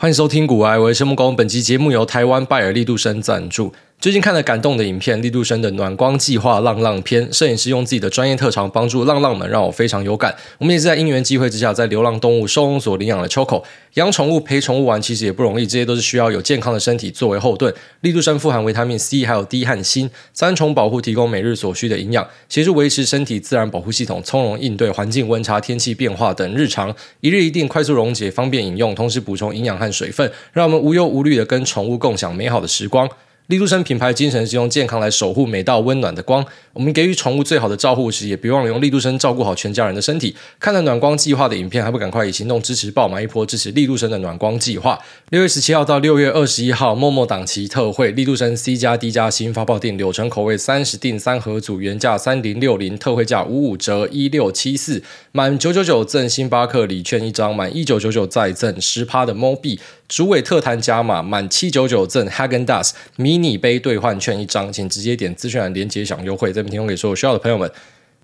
[0.00, 1.36] 欢迎收听古埃维生木工。
[1.36, 3.70] 本期节目由台湾拜耳力度生赞助。
[4.00, 10.34] 最近看了感动的影片，立度生的暖光计划浪浪篇，摄影师用自己的专业特长帮助浪浪们，让我非常有感。
[10.56, 13.62] 我们也是在因缘机会之下，在流浪动物收容所领养了 Choco。
[13.94, 17.74] 养宠物陪宠物玩其实也不容易，这些都是需要有健康的身体作为后盾。
[18.00, 26.96] 立度生富含维他命 C，还有 D 和锌三重保护，提供每日所需的营养，协助维持身体自然保护系统，从容应对环境温差、天气变化等日常。
[27.20, 33.06] 一日一定，快速溶解，方便饮用，同时补充营养和水分，让我们无忧无虑的跟宠物共享美好的时光。
[33.50, 36.46] 立度生品牌精神是用健康来守护每道温暖的光。
[36.72, 40.36] 我们给予宠物最好的照护时，也别忘了用立度生照顾好全家人的身体。
[40.60, 44.96] 看了暖光计划的影片，还不赶快以行动支持爆买一波，支持立度生的暖光计划。
[45.30, 59.80] 六月十七号到六月二十一号，默默档期特惠，立度生 C 加 D 加新发泡定柳橙口味三十定三盒组，原价三零六零，特惠价五五折一六七四，满九九九赠星巴克礼券一张，满一九九九再赠十趴的猫币。
[60.10, 66.52] 主委特弹加码，满七九九赠 Häagen-Dazs 迷你杯兑换券一张，请直接点资讯栏连接享优惠。
[66.52, 67.70] 这边提供给所有需要的朋友们。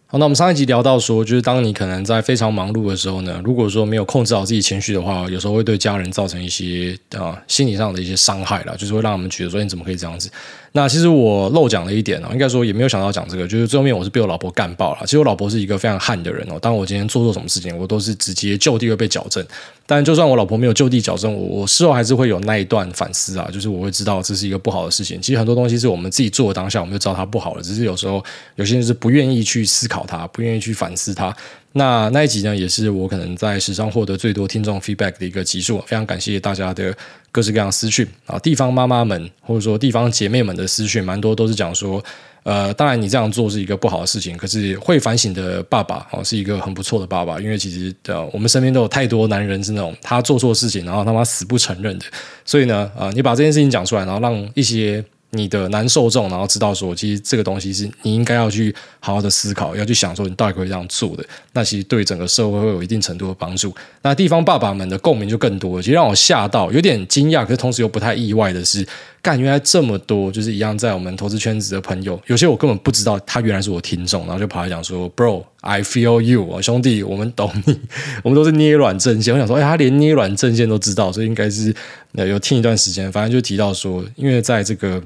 [0.09, 10.28] 好，那我们上一集聊到说，就是当你可能在非常忙碌的时候呢，如果说没有控制好自己情绪的话，有时候会对家人造成一些啊、心理上的一些伤害啦，就是会让他们觉得说你怎么可以这样子。
[10.77, 15.01] 那其实我漏讲了一点哦，应该说也没有想到讲这个，就是最后面我是被我老婆干爆了。
[15.05, 19.43] 其实我老婆是一个非常悍的人哦，当我今天做错什么事情，我都是直接就地会被矫正。
[19.87, 25.19] 但就算我老婆没有就地矫正我，我事后还是会有那一段反思啊，就是我会知道这是一个不好的事情。
[25.23, 28.23] 其实很多东西是我们自己做的当下，我们就知道它不好了，只是有时候
[28.57, 31.35] 有些人是不愿意去思考它，不愿意去反思它。
[31.77, 36.97] 那那一集呢，也是我可能在史上获得最多听众 feedback 的一个集数，非常感谢大家的
[37.31, 42.03] 各式各样私讯啊，地方妈妈们或者说地方姐妹们的私讯，蛮多都是讲说，
[42.45, 52.07] 呃，当然你这样做是一个不好的事情，可是会反省的爸爸哦，是一个很不错的爸爸，因为其实呃我们身边都有太多男人是那种他做错事情，然后他妈死不承认的，
[52.47, 55.05] 所以呢，啊，你把这件事情讲出来，然后让一些。
[55.31, 61.25] 你的难受众，然后知道说，其实这个东西是你应该要去好好的思考，要去想说你到底可以这样做的。
[61.53, 63.75] 那其实对整个社会会有一定程度的帮助。
[64.03, 68.87] 那地方爸爸们的共鸣就更多，其实让我吓到，有点惊讶，可是同时又不太意外的是，
[69.21, 77.79] 干，原来这么多就是一样在我们投资圈子的朋友，有些我根本不知道他原来是我听众，然后就跑来讲说，Bro，I feel you，兄弟，我们懂你，
[78.23, 79.34] 我们都是捏软阵线。
[79.34, 81.75] 我想说，哎，他连捏软阵线都知道，所以应该是
[82.12, 83.11] 有听一段时间。
[83.11, 85.03] 反正就提到说，因为在这个。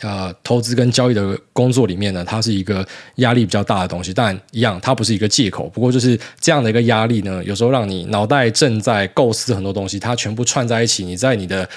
[0.00, 2.86] 呃，投资跟交易的工作里面呢，它是一个
[3.16, 5.68] 压力比较大的东西，但一样，它不是一个借口。
[5.68, 11.68] 不过就是这样的一个压力呢，有时候让你脑袋正在构思很多东西，它全部串在一起，你在你的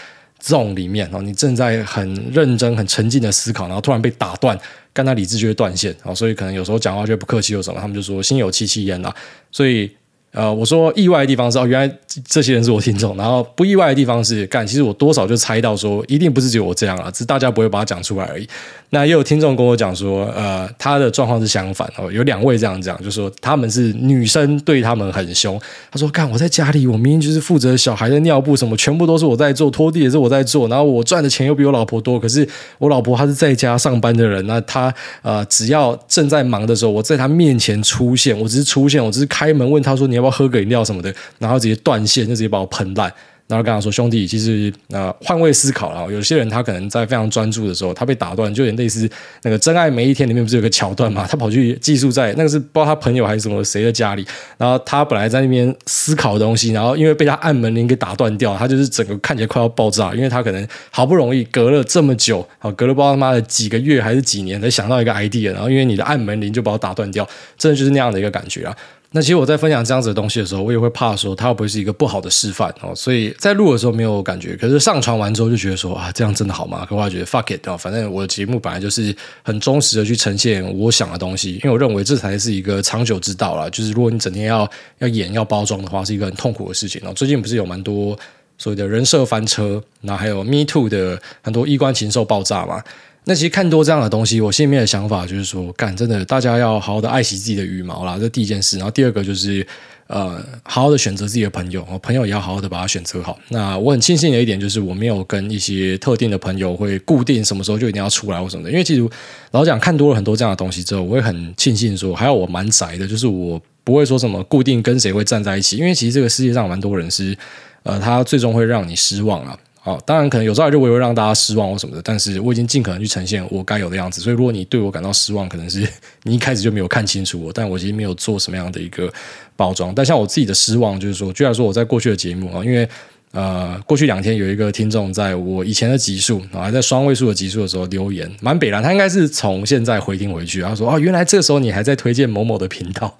[0.43, 4.55] zone 里面，你正在很认真、很沉浸的思考，然后突然被打断，
[4.93, 9.15] 跟他理智就会断线，所以可能有时候讲话就不客气，有什么他们就说心有戚戚焉啊，
[9.51, 9.89] 所以。
[10.31, 13.15] 呃，我说意外的地方是哦，原来这些人是我听众。
[13.17, 18.47] 然后不意外的地方是，干，其实我多少就猜到说，一定不是只有我这样了，只是大家不会把它讲出来而已。
[18.93, 25.59] 那也有听众跟我讲说，呃，他的状况是相反哦，有两位这样讲，就说他们是女生对他们很凶。
[25.89, 32.19] 他说，干，我在家里，我明明就是负责小孩的尿布什么，全部都是我在做，拖地也是我在做，然后我赚的钱又比我老婆多。
[32.19, 32.47] 可是
[32.79, 43.11] 我老婆她是在家上班的人，那她呃，只要正在忙的时候，我在她面前出现，我只是出现，我只是开门问她说你要不要喝个饮料什么的，然后直接断线，就直接把我喷烂。
[43.47, 46.09] 然后跟他说：“兄弟，其实呃，换位思考了。
[46.09, 49.09] 有些人他可能在非常专注的时候，他被打断，就有点类似
[49.41, 51.27] 那个《真爱每一天》里面不是有个桥段嘛？
[51.29, 54.25] 他跑去寄宿在那个是不知道他朋友还是什么谁的家里，
[54.57, 67.27] 然后他本来在那边思考的东西，然后因为被他按门铃给打断掉，他就是整个看起来快要爆炸，因为他可能好不容易隔了这么久，好隔了不知道他妈的几个月还是几年才想到一个 idea，然后因为你的按门铃就把我打断掉，
[67.57, 68.73] 真的就是那样的一个感觉啊。”
[69.13, 76.85] 那其实我在分享这样子的东西的时候，我也会怕说它会不会是一个不好的示范哦，所以在录的时候没有感觉，可是上传完之后就觉得说啊，这样真的好吗？
[76.89, 79.13] 可我觉得 fuck it 啊，反正我的节目本来就是
[79.44, 83.69] 很忠实的去呈现我想的东西，因为我认为这才是一个长久之道啦。
[83.69, 87.11] 就是如果你整天要要演要包装的话，是一个很痛苦的事情哦。
[87.13, 88.17] 最近不是有蛮多
[88.57, 92.81] 所谓的人设翻车，然后还有 Me Too 的很多衣冠禽兽爆炸嘛。
[93.26, 98.78] 那其实看多这样的东西，我心里面的想法就是说，干真的，大家要好好的爱惜自己的羽毛啦，这第一件事。
[98.78, 99.66] 然后第二个就是，
[100.08, 103.38] 呃，好好的选择自己的朋友，朋友也要好好的把它选择好。
[103.50, 108.72] 那我很庆幸的一点就是，我没有跟一些特定的朋友会固定什么时候就一定要出来或什么的。
[108.72, 109.08] 因为其实
[109.52, 115.78] 老讲看多了很多这样的东西之后，我会很庆幸说，还有我蛮宅的，就是我不会说什么固定跟谁会站在一起。
[115.78, 117.38] 因为其实这个世界上蛮多人是，
[117.84, 119.56] 呃，他最终会让你失望啊。
[119.83, 124.22] 好，当然可能有时候就我也会让大家失望或什么的，但是我已经尽可能去呈现我该有的样子。
[124.22, 125.87] 所以如果你对我感到失望，可能是
[126.22, 129.11] 你一开始就没有看清楚我，但我其实没有做什么样的一个
[129.55, 129.91] 包装。
[129.95, 132.87] 但像我自己的失望，就是说，居然说我在过去的节目啊，因为
[133.31, 143.17] 呃，过去两天有一个听众在我以前的集数啊，还在双位数的集数的时候留言，蛮北烂，他应该是从现在回听回去，他说哦，原来这时候你还在推荐某某的频道。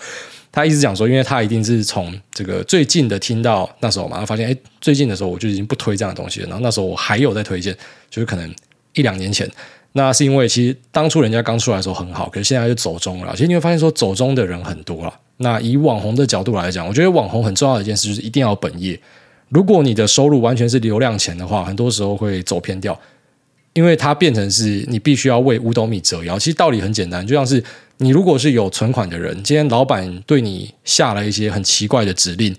[0.52, 6.48] 他一直讲说，因为他一定是从这个最近的听到那时候嘛，他发现哎，最近的时候我就已经不推这样的东西了。
[6.48, 7.76] 然后那时候我还有在推荐，
[8.10, 8.54] 就是可能
[8.94, 9.50] 一两年前，
[9.94, 13.32] 那是因为其实当初人家刚出来的时候很好，可是现在就走中了。
[13.34, 15.14] 其实你会发现说走中的人很多了。
[15.38, 19.00] 那以网红的角度来讲，我觉得网红很重要的一件事就是一定要本业。
[19.50, 22.98] 如果你的收入完全是流量钱的话，很多时候会走偏掉，
[23.74, 26.38] 因为它变成是你必须要为五斗米折腰。
[26.38, 27.64] 其实道理很简单，就像是。
[27.98, 32.56] 你如果是有存款的人，今天老板对你下了一些很奇怪的指令，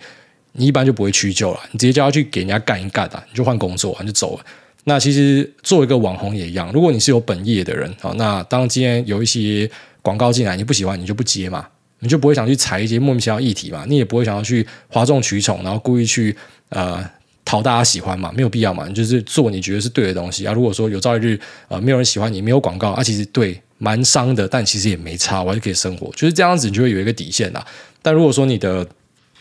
[0.53, 4.45] 你一般就不会屈就了，你直接叫他去给人家干一干啊，你就换工作，你就走了。
[4.85, 9.69] 那其实做一个网红也一样，如果你是有本业的人，好，那当今天有一些
[10.01, 11.67] 广告进来，你不喜欢，你就不接嘛，
[11.99, 16.37] 你就不会想去踩一些莫名其妙议题嘛，你也不会想要去哗众取宠，然后故意去
[16.69, 17.05] 呃
[17.45, 20.53] 讨大家喜欢嘛，没有必要嘛，你就是做你觉得是对的东西啊。
[20.53, 23.61] 如果说有朝一日啊没有人喜欢你，没有广告啊，其实对。
[23.79, 27.67] 蛮伤的，但其实也没差，我还是可以生活，就是这样子，你就会有一个底线啦。
[28.01, 28.87] 但如果说你的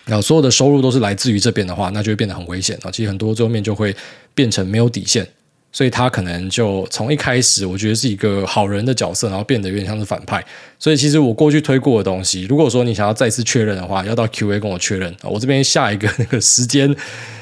[0.05, 2.89] 啊所有的收入都是来自于这边的话，那就会变得很危险啊。
[2.89, 3.95] 其实很多最后面就会
[4.33, 5.23] 变成没有底线。
[5.71, 10.43] 所以他可能就从一开始，我觉得是一个好人的角色，然后变得有点像是反派。
[10.77, 15.15] 所以其实我过去推过的东西，如果说你想要再次确认的话，要到 QA 跟我确认。
[15.23, 16.93] 我这边下一个那个时间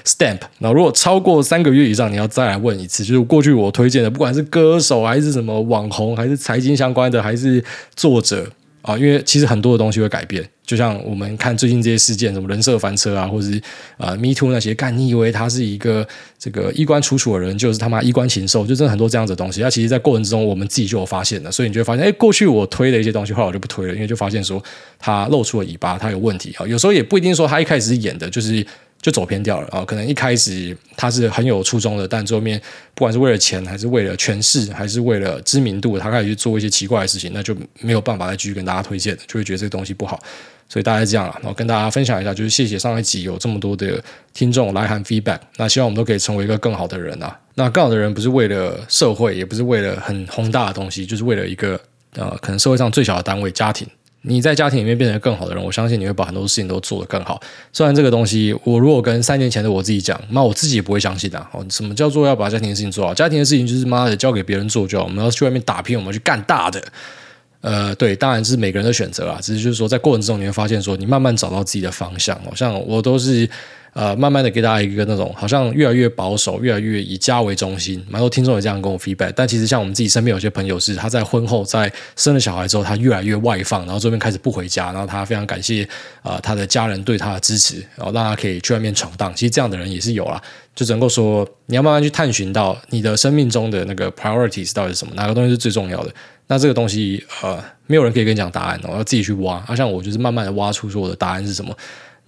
[0.06, 0.40] stamp。
[0.60, 3.04] 那如果超过三个月以上，你要再来问一次。
[3.04, 7.64] 就是过去我推荐的，不管是歌手还是什么网红，还是财经相关的，还是
[7.96, 8.46] 作者。
[8.82, 13.58] 啊，因为其实很多的东西会改变，就像我们看最近这些事件，什么人设翻车啊，或者是
[13.98, 19.62] 啊、呃、Me Too 那些，干你以为他是一个这个衣冠楚楚的人，就是他妈衣冠禽兽，就真的很多这样子的东西。
[19.62, 24.64] 那其实，在过程之中，我们自己就有发现了，所以你就会发现，哎，过去我推的一些东西，后来我就不推了，因为就发现说
[24.98, 26.66] 他露出了尾巴，他有问题啊。
[26.66, 28.66] 有时候也不一定说他一开始演的，就是。
[29.02, 29.86] 就走偏掉了啊！
[29.86, 32.60] 可能一开始他是很有初衷的，但最后面
[32.94, 40.20] 不管是为了钱，还是为了权势，还是为了知名度，他开始去做一些奇怪的事情，那就没有办法再继续跟大家推荐，就会觉得这个东西不好。
[40.68, 44.04] 所以大概这样了，然后跟大家分享一下，就是谢谢上一集有这么多的
[44.34, 47.40] 听众来函 feedback，那希望我们都可以成为一个更好的人啊！
[47.56, 51.80] 那更好的人不是为了社会，也不是为了很宏大的东西，就是为了一个
[52.16, 53.88] 呃，可能社会上最小的单位——家庭。
[54.22, 57.40] 你在家庭里面变成更好的人，我相信你会把很多事情都做得更好。
[57.72, 61.40] 虽然这个东西，我如果跟三年前的我自己讲，那我自己也不会相信的。
[61.54, 63.14] 哦，什么叫做要把家庭的事情做好？
[63.14, 65.06] 家庭的事情就是妈的交给别人做就好。
[65.06, 66.84] 我们要去外面打拼，我们去干大的。
[67.62, 69.40] 呃，对，当然是每个人的选择啦。
[69.42, 72.36] 只是就是说，在过程之中你会发现，说你慢慢找到自己的方向。
[72.46, 73.50] 哦，像我都是。
[73.94, 78.04] 呃，慢慢的给大家一个那种好像越来越保守，越来越以家为中心。
[78.08, 79.34] 蛮多听众也这样跟我 feedback。
[79.36, 85.88] 但其实像我们自己身边有些朋友是，他在婚后在生了小孩之后，他越来越外放，然后这边开始不回家，然后他非常感谢、
[86.24, 89.34] 呃、他的家人对他的支持，然后让他可以去外面闯荡。
[89.34, 90.42] 其实这样的人也是有啦，
[90.76, 96.14] 就只能够说你要慢慢去探寻到你的生命中的那个 priorities 到底是什么，哪个东西是最重要的。
[96.48, 99.58] 那这个东西呃，没有人可以跟你讲答案，我要自己去挖。
[99.68, 101.76] 啊，像我就是慢慢的挖出说我的答案是什么。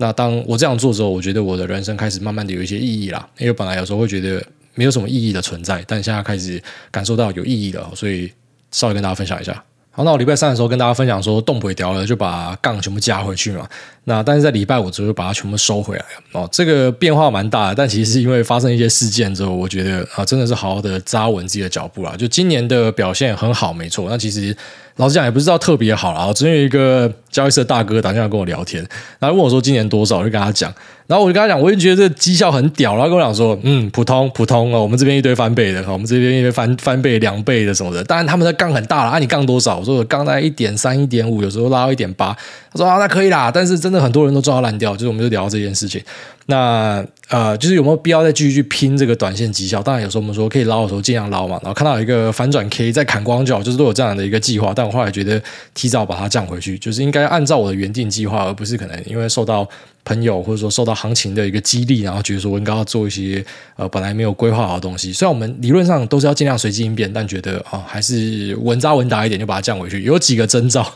[0.01, 3.29] 那当我这样做之后，我觉得我的人生开始慢慢的有一些意义啦。
[3.37, 4.43] 因为本来有时候会觉得
[4.73, 6.59] 没有什么意义的存在，但现在开始
[6.89, 8.31] 感受到有意义了，所以
[8.71, 9.63] 稍微跟大家分享一下。
[9.91, 13.67] 好，那我礼拜三的时候跟大家分享说，动不掉了，就把杠全部加回去嘛。
[14.05, 16.05] 那但是在礼拜五之后把它全部收回来。
[16.31, 22.17] 哦，这个变化蛮大的，但其实是因为发生一些事件之后，我觉得啊，真的是好好的扎稳自己的脚步了。
[22.17, 24.09] 就今年的表现很好，没错。
[24.09, 24.55] 那其实。
[24.97, 26.25] 老实讲，也不知道特别好啦。
[26.25, 28.85] 我昨天有一个交易社大哥打电话跟我聊天，
[29.19, 30.73] 然后问我说今年多少，我就跟他讲。
[31.07, 32.93] 然后我就跟他讲，我就觉得这绩效很屌。
[32.93, 34.81] 然后跟我讲说，嗯，普通普通哦。
[34.81, 38.01] 我们这边一堆翻倍的，我们这边一堆翻翻倍两倍的什么的。
[38.05, 39.79] 当然他们的杠很大了啊，你杠多少？
[39.79, 42.33] 我说我杠在一点三、一点五，有时候拉到一点八。
[42.71, 43.51] 他说啊，那可以啦。
[43.53, 46.01] 但是真的很多人都抓到烂掉，就是我们就聊这件事情。
[46.47, 49.81] 那呃，就是有没有必要再继续去拼这个短线绩效？
[49.81, 51.57] 当然有时候我们说可以捞的时候尽量捞嘛。
[51.63, 54.73] 然后看到一个反转 K 在砍光脚，就是都有这样的一个计划。
[54.75, 55.41] 但我后来觉得
[55.73, 59.67] 提早把它降回去，就是应该按照我的原定计划，而不是可能因为受到。
[60.03, 63.45] 朋友或者说受到行情的一个激励，然后觉得说我应该要做一些
[63.75, 65.13] 呃本来没有规划好的东西。
[65.13, 70.01] 虽然我们理论上都是要尽量随机应变，但觉得啊、还是稳扎稳打一点，就把它降回去。
[70.01, 70.91] 有几个征兆，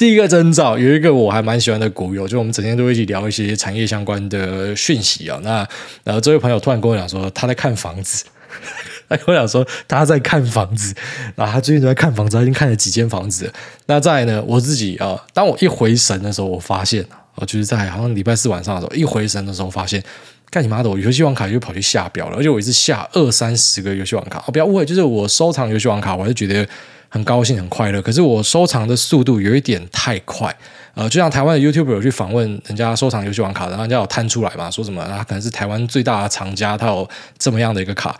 [0.00, 5.38] 第一个征兆有一个我还蛮喜欢的股友，就我们整天都会一起聊一些产业相关的讯息啊。
[5.42, 5.58] 那
[6.02, 8.24] 然后这位朋友突然跟我讲说他在看房子，
[9.10, 10.94] 他跟我讲说他在看房子，
[11.36, 13.52] 然后他最近都在看房子，他已经看了几间房子。
[13.84, 17.04] 那再来呢，我自己啊，当我一回神的时候，我发现。
[17.46, 20.02] 就是在好像礼拜四晚上的时候，一回神的时候，发现，
[20.50, 24.42] 干你妈的，我游戏网卡就跑去下标了，而且我一次下二三十个游戏网卡。
[24.46, 26.68] 哦，不要误会，就是我收藏游戏网卡，我还是觉得
[27.10, 28.00] 很高兴、很快乐。
[28.00, 30.56] 可是我收藏的速度有一点太快，
[30.94, 37.06] 呃，就像台湾的 YouTuber 有去访问人家收藏游戏王卡，然后人家有摊出来嘛，说什么他可能是台湾最大的藏家，他有
[37.38, 38.18] 这么样的一个卡。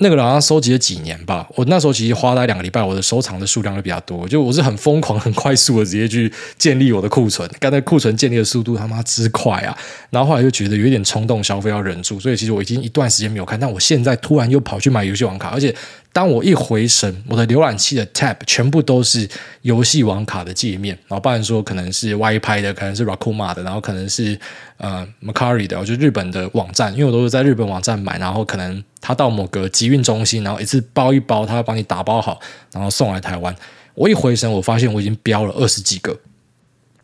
[0.00, 9.76] 那个好像收集了几年吧，我那时候其实花了两个礼拜，我的收藏的数量就比较多，就我是很疯狂、很快速的直接去建立我的库存，刚才库存建立的速度他妈之快啊！
[10.10, 15.74] 然后后来就觉得有一点冲动消费要忍住，所以其实我已经一段时间没有看，但我现在突然又跑去买游戏王卡，而且。
[16.12, 19.28] 当我一回神，我的浏览器的 tab 全部都是
[19.62, 24.38] 游戏网卡的界面，然后不然说可能是 Y 拍的，可能是 Rakuma 的，然后可能是
[24.78, 32.40] 呃 Macari 的，就日本的网站，因为我都是在日本网站买，然后可能他到某个集运中心，然后一次包一包，他要帮你打包好，
[32.72, 33.54] 然后送来台湾。
[33.94, 36.18] 我一回神，我发现我已经标了二十几个。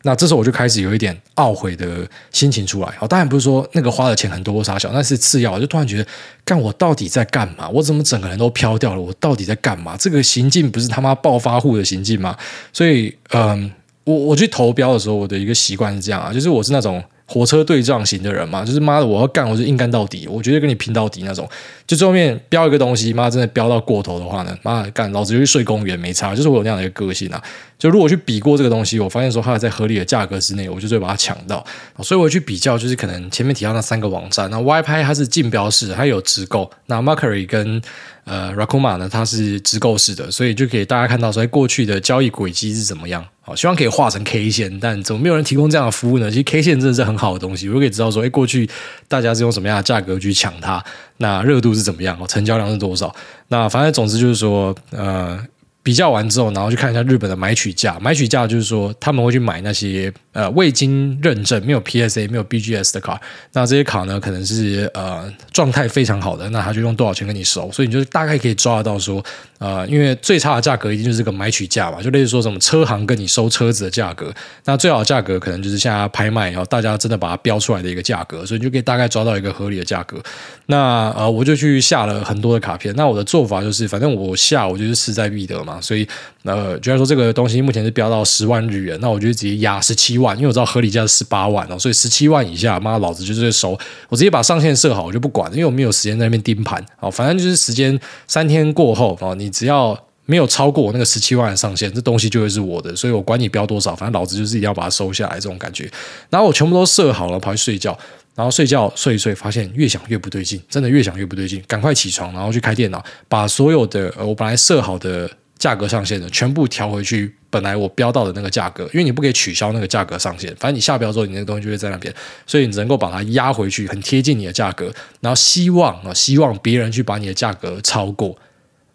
[0.06, 2.88] 那这时候我就开始有一点懊悔的心情出来。
[2.98, 5.52] 好，当然不是说那个花的钱很多啥小，那是次要。
[5.52, 6.06] 我就突然觉得，
[6.44, 7.68] 干我到底在干嘛？
[7.70, 9.00] 我怎么整个人都飘掉了？
[9.00, 9.96] 我到底在干嘛？
[9.96, 12.36] 这个行径不是他妈暴发户的行径吗？
[12.72, 13.72] 所以，嗯，
[14.04, 17.02] 我我去投标的时候，我的一个习惯是这样啊，就是我是那种。
[17.26, 21.48] 火车对撞型的人嘛，就是妈的，我要干，我就硬干到底，我绝对跟你拼到底那种。
[21.86, 26.34] 就最后面标一个东西，妈真的标到过头的话呢，妈的干，老子就去睡公园没差。
[26.34, 27.42] 就是我有那样的一个个性啊。
[27.78, 31.64] 就如果去比过这个东西，我发现说它在合理的价格之内，我就会把它抢到。
[32.02, 37.80] 所以我去比较，就是可能前面提到那三个网站，那 Y 拍它是竞标式，它有直购；那 Mercari 跟
[38.24, 43.26] 呃 Rakuma 呢，它是直购式的，所以就可以大家看到说过去的交易轨迹是怎么样。
[43.44, 46.30] 好，希望可以画成 K 线，但怎么没有人提供这样的服务呢？
[46.30, 48.68] 其实 K 线真的是很好的东西，我可以知道说，哎，过去
[49.06, 50.82] 大家是用什么样的价格去抢它，
[51.18, 53.14] 那热度是怎么样哦，成交量是多少？
[53.48, 55.38] 那反正总之就是说，呃。
[55.84, 57.98] 比较完之后，然后去看一下日本的买取价。
[58.00, 63.20] 买取价就是说，他们会去买那些呃未经认证、没有 PSA、没有 BGS 的卡。
[63.52, 67.70] 那这些卡呢，可能是呃状态非常好的，那他就用多少钱跟你收。
[67.70, 69.22] 所以你就大概可以抓得到说，
[69.58, 74.32] 呃，因为最差的价格一定就是个买取价嘛，就类似说什么车行跟你收车子的价格。
[74.64, 80.16] 那最好的价格可能就是现在拍卖，然后大家真的把它标出来的一个价格，所以你就可以大概抓到一个合理的价格。
[80.64, 82.94] 那呃，我就去下了很多的卡片。
[82.96, 85.73] 那我的做法就是，反正我下我就是势在必得嘛。
[85.80, 86.06] 所以，
[86.42, 93.78] 呃，居然说这个东西目前是标到十万日元，那我就直接压十七万，因为我知道合理价是十八万哦，所以十七万以下，妈老子就是收，
[94.08, 105.90] 我直接把上限设好，我就不管，因为我没有时间在那边盯盘，哦，反正就是时间三天过后，哦，你只要没有超过我那个十七万的上限，这东西就会是我的，所以我管你标多少，反正老子就是一定要把它收下来，这种感觉。
[106.30, 107.96] 然后我全部都设好了，跑去睡觉。
[108.36, 115.30] 然后睡觉睡一睡，发现越想越不对劲，真的越想越不对劲，赶快起床，然后去开电脑，把所有的呃我本来设好的
[115.64, 122.14] 价格上限的全部调回去，本来我标到的那个价格，因为你不可以取消那个价格上限，反正你下标之后，你那个东西就会在那边，
[122.46, 124.92] 所以你能够把它压回去，很贴近你的价格，
[125.22, 128.36] 然后希望啊，希望别人去把你的价格超过。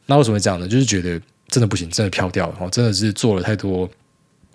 [0.06, 0.68] 那为什么会这样呢？
[0.68, 3.90] 就是觉得真的不行，真的飘掉了，哦，真的是做了太多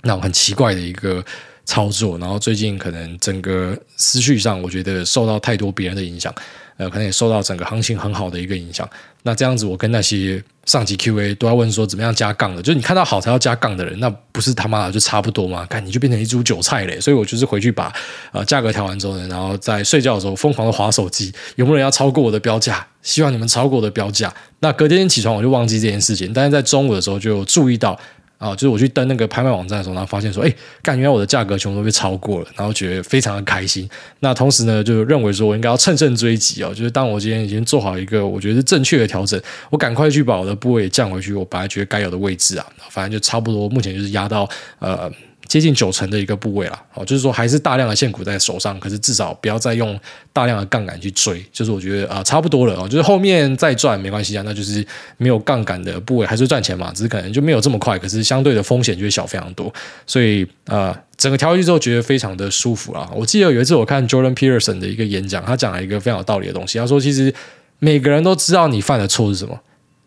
[0.03, 1.25] 那种很奇怪的一个。
[1.67, 6.31] 操作，然后最近可能整个思绪上，我觉得受到太多别人的影响，
[6.77, 8.89] 呃，可能也受到整个行情很好的一个影响。
[9.23, 12.61] 那这样子，我跟那些上级 QA 都要问说，怎么样加杠的？
[12.61, 15.65] 就是你看到好才要加杠的人，那不是他妈的就差不多吗？
[15.71, 17.01] 看你就变成一株韭菜嘞。
[17.01, 17.93] 所以我就是回去把
[18.33, 22.87] 呃价格调完之后呢，然后在睡觉的时候疯狂的划手机，有没有人要超过我的标价？
[23.03, 24.33] 希望你们超过我的标价。
[24.61, 27.99] 那隔天起床我就忘记这件事情，但是在中午的时候就注意到。
[28.45, 33.89] 啊，就是我去登那个拍卖网站的时候，然后发现说，哎，感觉我的价格全部都被超过了，然后觉得非常的开心。
[34.21, 44.47] 那同时呢，就认为说我应该要乘胜追击哦，就是当我今天已经做好一个我觉得是正确的调整，我赶快去把我的部位降回去，我本来觉得该有的位置啊，反正就差不多，目前就是压到
[44.79, 45.11] 呃。
[45.55, 49.97] 接近九成的一个部位了，哦，就是说还是大量的现股在手上，可是至少不要再用
[50.33, 54.85] 大量的杠杆去追，就是我觉得啊、差不多了哦，就是后面再赚没关系啊，那就是
[55.17, 59.73] 没有杠杆的部位还是赚钱嘛，只是可能就没有这么快，可是相对的风险就会小非常多，
[60.09, 63.09] 所以啊、整个调回去之后觉得非常的舒服啊。
[63.15, 67.33] 我记得有一次我看 Jordan Peterson 的一个演讲，他讲了一个非常有道理的东西，他说其实
[67.79, 69.57] 每个人都知道你犯的错是什么，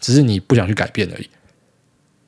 [0.01, 1.30] 只是你不想去改变而已。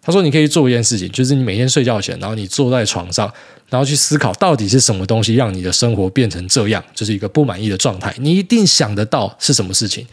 [0.09, 3.31] 他说：“你可以做一件事情，就是你每天睡觉前，然后你坐在床上，
[3.69, 8.11] 然后去思考到底是什么东西让你的生活变成这样，就是一个不满意的状态。
[8.17, 10.07] 你一定想得到是什么事情，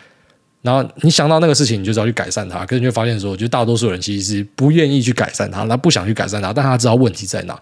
[0.60, 2.66] 然后你想到那个事情，你就知道去改善它。
[2.66, 7.58] 可是你会发现说，我觉得大多数人其实是不愿意去改善它，他不想去改善它，但他知道问题在哪。”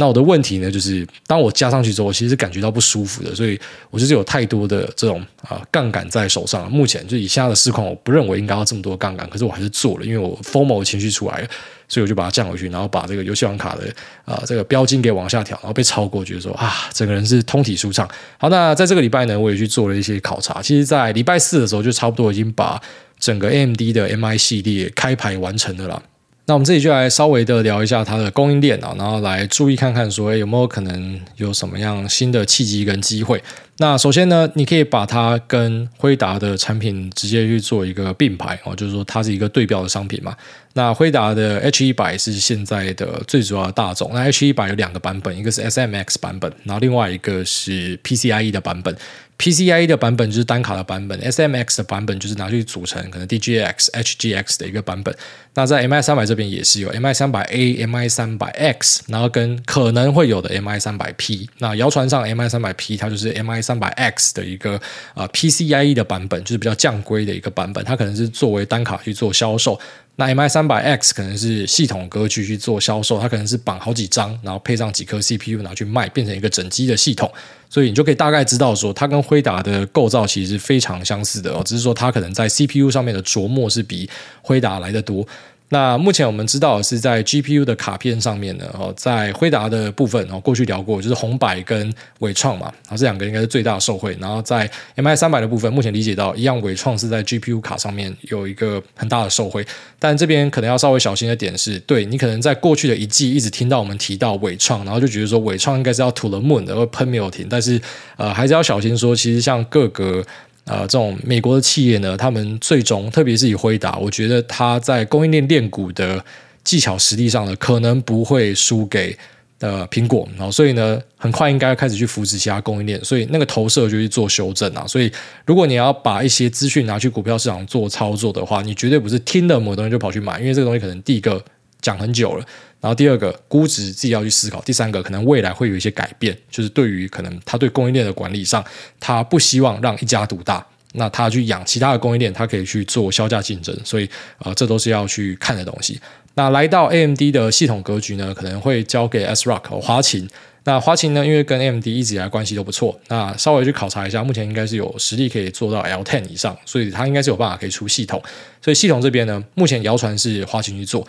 [0.00, 6.72] 那我的问题呢，就是当我加上去之后，我其实是感觉到不舒服的，所以我就是有太多的这种啊杠杆在手上。
[6.72, 11.48] 目前就以现在的市况，我不认为应该要这么多杠杆，可是我还是做了，因为我 FOMO 情绪出来了，
[11.86, 13.82] 所以我就把它降回去，然后把这个游戏王卡的
[14.24, 18.08] 啊这个标金给往下调，然后被超过，觉得说啊整个人是通体舒畅。
[18.38, 20.62] 好，那在这个礼拜呢，我也去做了一些考察。
[20.62, 22.80] 其实，在礼拜四的时候，就差不多已经把
[23.18, 26.02] 整个 AMD 的 MI 系列开牌完成了啦。
[26.50, 33.40] 那我们这里就来稍微的聊一下它的供应链啊，然后来注意看看说，诶，有没有可能有什么样新的契机跟机会。
[33.76, 40.34] 那首先呢，你可以把它跟辉达的产品直接去做一个并排哦，就是说它是一个对标的商品嘛。
[40.74, 44.10] 那辉达的 H 一百是现在的最主要的大众。
[44.14, 48.96] 那 H 一百有两个版本，一个是 SMX 版本，然后另外一个是 PCIe 的版本。
[49.36, 55.16] PCIe 的版本就是单卡的版本，SMX 的版本就是拿去组成可能 DGX、HGX 的一个版本。
[55.54, 61.48] 那在 MI 三百这边也是有 MI 三百 A、MI 三百 X，然后跟可能会有的 MI 三百 P。
[61.56, 64.78] 那谣传上 MI 三百 P 它就是 MI 三百 X 的一个
[65.14, 69.80] 啊、PCIe 的版本，就是比较降规的一个版本，它可能是作为单卡去做销售。
[70.20, 77.32] 那 MI 三百 X 可能是系统格局去做销售，它可能是绑好几张，然后配上几颗 CPU 拿去卖，变成一个整机的系统。
[77.70, 84.10] 所以你就可以大概知道说，它跟辉达的构造其实是非常相似的哦，只是说它可能在 CPU 上面的琢磨是比
[84.42, 85.26] 辉达来的多。
[85.72, 94.16] 那目前我们知道是在 GPU 的卡片上面呢，哦，在辉达的部分哦，过去聊过，就是红白跟纬创嘛，然后这两个应该是最大的受惠。
[94.20, 99.64] 然后在 MI 三百的部分，目前理解到一样，纬创是在 GPU 卡上面有一个很大的受惠，
[99.98, 107.80] 但这边可能要稍微小心的点是，对你可能在过去的一季一直听到我们提到纬创，然后就觉得说纬创应该是要 to the moon 的，会喷没有停，但是
[108.16, 110.24] 呃，还是要小心说，其实像各个。
[110.64, 116.24] 呃，这种美国的企业呢，他们最终，特别是以辉达，我觉得他在供应链链股的
[116.62, 119.16] 技巧实力上呢，可能不会输给
[119.58, 124.86] 呃苹果，然后所以呢，很快应该开始去扶持其他供应链，所以那个投射就去做修正啊。
[124.86, 125.10] 所以
[125.44, 131.42] 如果你要把一些资讯拿去股票市场做操作的话，你绝对不是听了某东西就跑去买，因为这个东西可能第一个
[131.80, 132.44] 讲很久了。
[132.80, 138.64] 然后第二个估值自己要去思考，第三个可能未来会有一些改变，就是对于可能他对供应链的管理上，
[138.98, 144.08] 他不希望让一家独大，那他去养其他的供应链，他可以去做削价竞争，所以
[144.38, 146.00] 呃这都是要去看的东西。
[146.34, 150.26] 那来到 AMD 的系统格局呢，可能会交给 S Rock 和华擎。
[150.64, 158.22] 那华擎呢，因为跟 AMD 一直以来关系都不错，那稍微去考察一下，目前应该是有实力可以做到 L10 以上，所以它应该是有办法可以出系统。
[158.62, 161.06] 所以系统这边呢，目前谣传是华擎去做。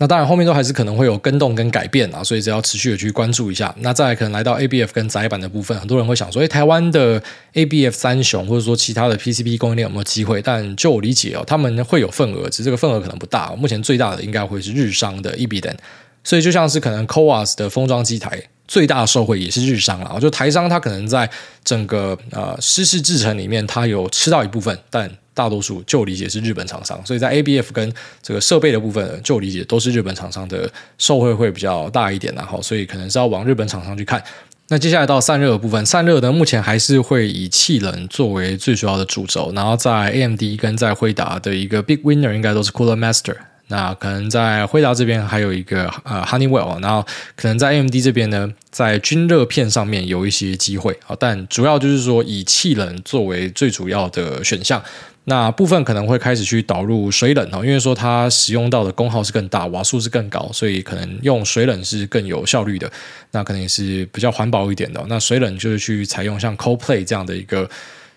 [0.00, 3.72] 那当然，后面都还是可能会有跟动跟改变啊，所以只要持续的去关注一下。
[3.80, 10.40] 那再来可能来到 ABF 跟窄板的部分，很多人会想说，诶，台湾的 ABF 三雄或者说其他的 PCB 供应链有没有机会？
[10.40, 13.54] 但就我理解哦，他们会有份额，只是这个份额可能不大。
[13.54, 15.76] 目前最大的应该会是日商的 e b i d e n
[16.24, 21.28] 所以就像是可能 CoWoS 的封装机台最大的受惠也是日商啊，就台商它可能在
[21.64, 25.10] 整个呃湿式制程里面，它有吃到一部分，但。
[25.32, 34.22] 大多数就理解是日本厂商，所以在 ABF 跟这个设备的部分，就理解都是日本厂商的受惠会比较大一点，然后所以可能是要往日本厂商去看。
[34.68, 43.36] 那接下来到散热的部分，散热呢目前还是会以气冷作为最主要的主轴，然后在 AMD 跟在辉达的一个 Big Winner 应该都是 Cooler Master。
[43.70, 47.06] 那可能在辉达这边还有一个呃 Honeywell，然后
[47.36, 54.82] 可能在 AMD 这边呢，在均热片上面有一些机会啊，但主要就是说以气冷作为最主要的选项。
[55.24, 62.90] 那部分可能会开始去导入水冷哦，因为说它使用到的功耗是更大，瓦数是更高，所以可能用水冷是更有效率的。
[63.30, 65.04] 那可能也是比较环保一点的。
[65.08, 67.68] 那水冷就是去采用像 Cold Plate 这样的一个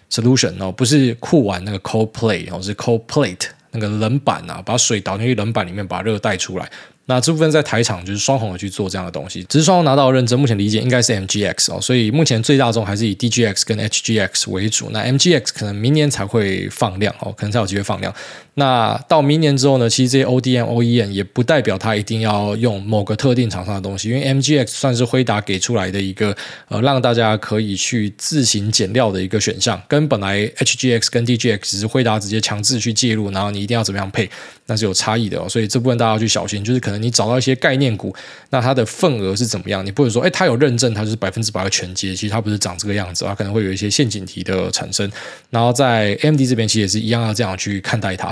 [0.10, 6.70] solution 哦，不是酷玩那个 Cold Plate 哦，是 Cold Plate 那个冷板啊，把水导进去冷板里面，把热带出来。
[7.06, 18.14] 那这部分在台场就是双红的去做这样的东西，只是双红拿到认证，目前理解应该是 MGX 哦，所以目前最大众还是以 DGX 跟 HGX 为主，那 MGX 可能明年才会放量哦，可能才有机会放量。
[18.56, 26.36] 那到明年之后呢，其实这些 ODM、OEM 也不代表它一定要用某个特定厂商的东西，因为 MGX 算是辉达给出来的一个
[26.68, 34.30] 呃，让大家可以去自行减料的一个选项，跟本来 HGX 跟 DGX 只是辉达直接强制去介入，然后你一定要怎么样配，
[34.68, 38.16] 那是有差异的哦，所以这部分大家要去小心，就是可能你找到一些概念股，
[38.52, 39.84] 那它的份额是怎么样？
[39.84, 45.12] 你不能说，哎，它有认证，它就是百分之百的全接，其实它不是长这个样子，它可能会有一些陷阱题的产生。
[45.50, 48.32] 然后在 M D 这边其实也是一样，要这样去看待它。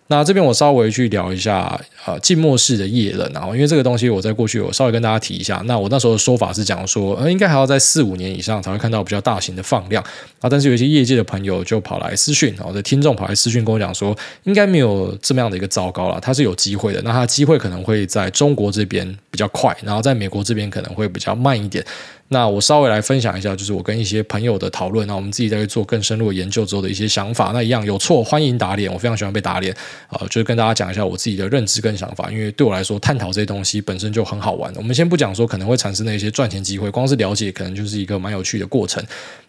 [0.11, 5.63] 那这边我稍微去聊一下，呃，静默式的夜冷，然后因为这个东西我在过去我稍微跟大家提一下。
[5.65, 10.03] 那我那时候的说法是讲说，呃，应该还要在四五年以上才会看到比较大型的放量
[10.41, 10.49] 啊。
[10.49, 17.01] 但是有一些业界的朋友就跑来私讯，我的听众跑来私讯跟我讲说，应该没有这么样的一个糟糕了，它是有机会的。
[17.03, 21.85] 那它机会可能会在中国这边比较快，然后在美国这边可能会比较慢一点。
[22.33, 27.51] 那我稍微来分享一下，就是我跟一些朋友的讨论，那我们自己在做更深入的研究之后的一些想法。
[27.53, 29.75] 那一样有错欢迎打脸，我非常喜欢被打脸
[30.07, 30.27] 啊、呃！
[30.27, 34.73] 就是跟大家讲一下我自己的认知跟想法，因为对我来说，探讨这些东西本身就很好玩。
[34.75, 39.03] 我们先不讲说可能会产生的一些赚钱机会，光是了解可能就是一个蛮有趣的过程。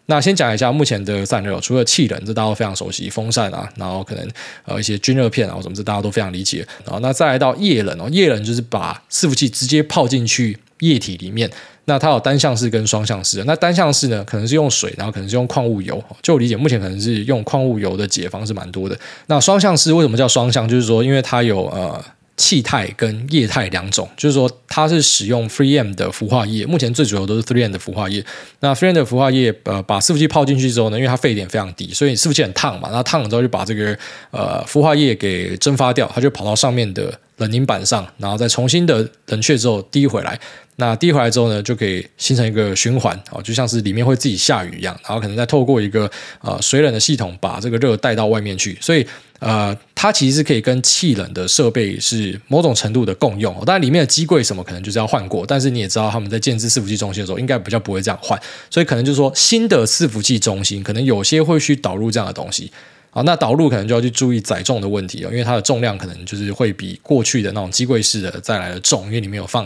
[0.06, 4.28] 那先讲一下目前的散热，除了气冷，这大家都非常熟悉，风扇啊，然后可能
[4.64, 6.66] 呃一些均热片啊什么，这大家都非常理解。
[6.84, 11.50] 然后那再来到液冷哦，液冷就是把伺服器直接泡进去液体里面。
[11.84, 16.02] 那它有单向式跟双向式的，那单向式呢，可能是用水，然后可能是用矿物油。
[16.22, 18.96] 就我理解，目前可能是用矿物油的解方是蛮多的。
[19.26, 20.68] 那双向式为什么叫双向？
[20.68, 22.00] 就是说，因为它有呃
[22.36, 28.24] 气态跟液态两种，就是说它是使用 free m 的氟化液，目前最主要都是 free m 的氟化液。
[28.60, 33.96] 那 free m 的氟化液，呃，把伺服器泡进去之后呢，因为它沸点非常低，所以伺服器很烫嘛，那烫了之后就把这个
[34.30, 37.12] 呃氟化液给蒸发掉，它就跑到上面的
[37.42, 40.38] 冷凝板上，然后再重新的冷却之后滴回来。
[40.76, 49.06] 那滴回来之后呢，就可以形成一个循环哦，就像是里面会自己下雨一样，然后可能再透过一个呃水冷的系统把这个热带到外面去，所以
[49.38, 53.54] 呃它其实是可以跟气冷的设备是某种程度的共用。
[53.66, 62.72] 当然里面的机柜什么可能就是要换过，但是你也知道他们在建置伺服器中心的时候，应该比较不会这样换，所以可能就是说新的伺服器中心可能有些会去导入这样的东西。
[63.14, 69.64] 好，那导入可能就要去注意载重的问题哦，因为它的重量可能就是会比过去的那种机柜式的再来的重，因为里面有放。